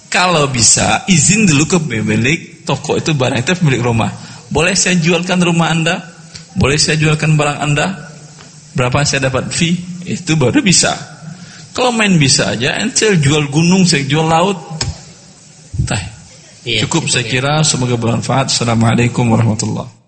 Kalau 0.06 0.46
bisa 0.52 1.02
izin 1.10 1.48
dulu 1.48 1.66
ke 1.66 1.78
pemilik 1.82 2.62
toko 2.62 3.00
itu 3.00 3.10
barang 3.16 3.42
itu 3.42 3.50
pemilik 3.58 3.82
rumah. 3.82 4.12
Boleh 4.52 4.76
saya 4.76 5.00
jualkan 5.00 5.40
rumah 5.42 5.72
anda? 5.72 5.98
Boleh 6.54 6.76
saya 6.76 7.00
jualkan 7.00 7.34
barang 7.34 7.58
anda? 7.58 8.12
Berapa 8.76 9.02
saya 9.08 9.32
dapat 9.32 9.50
fee? 9.50 9.74
Itu 10.04 10.36
baru 10.36 10.60
bisa. 10.60 10.92
Kalau 11.72 11.88
main 11.88 12.20
bisa 12.20 12.52
aja, 12.52 12.76
ente 12.76 13.16
jual 13.16 13.48
gunung, 13.48 13.88
saya 13.88 14.04
jual 14.04 14.28
laut. 14.28 14.60
Tah. 15.88 16.04
Iya, 16.62 16.84
Cukup 16.84 17.08
saya 17.08 17.24
ya. 17.24 17.32
kira, 17.32 17.54
semoga 17.64 17.96
bermanfaat. 17.96 18.52
Assalamualaikum 18.52 19.24
warahmatullahi 19.32 20.01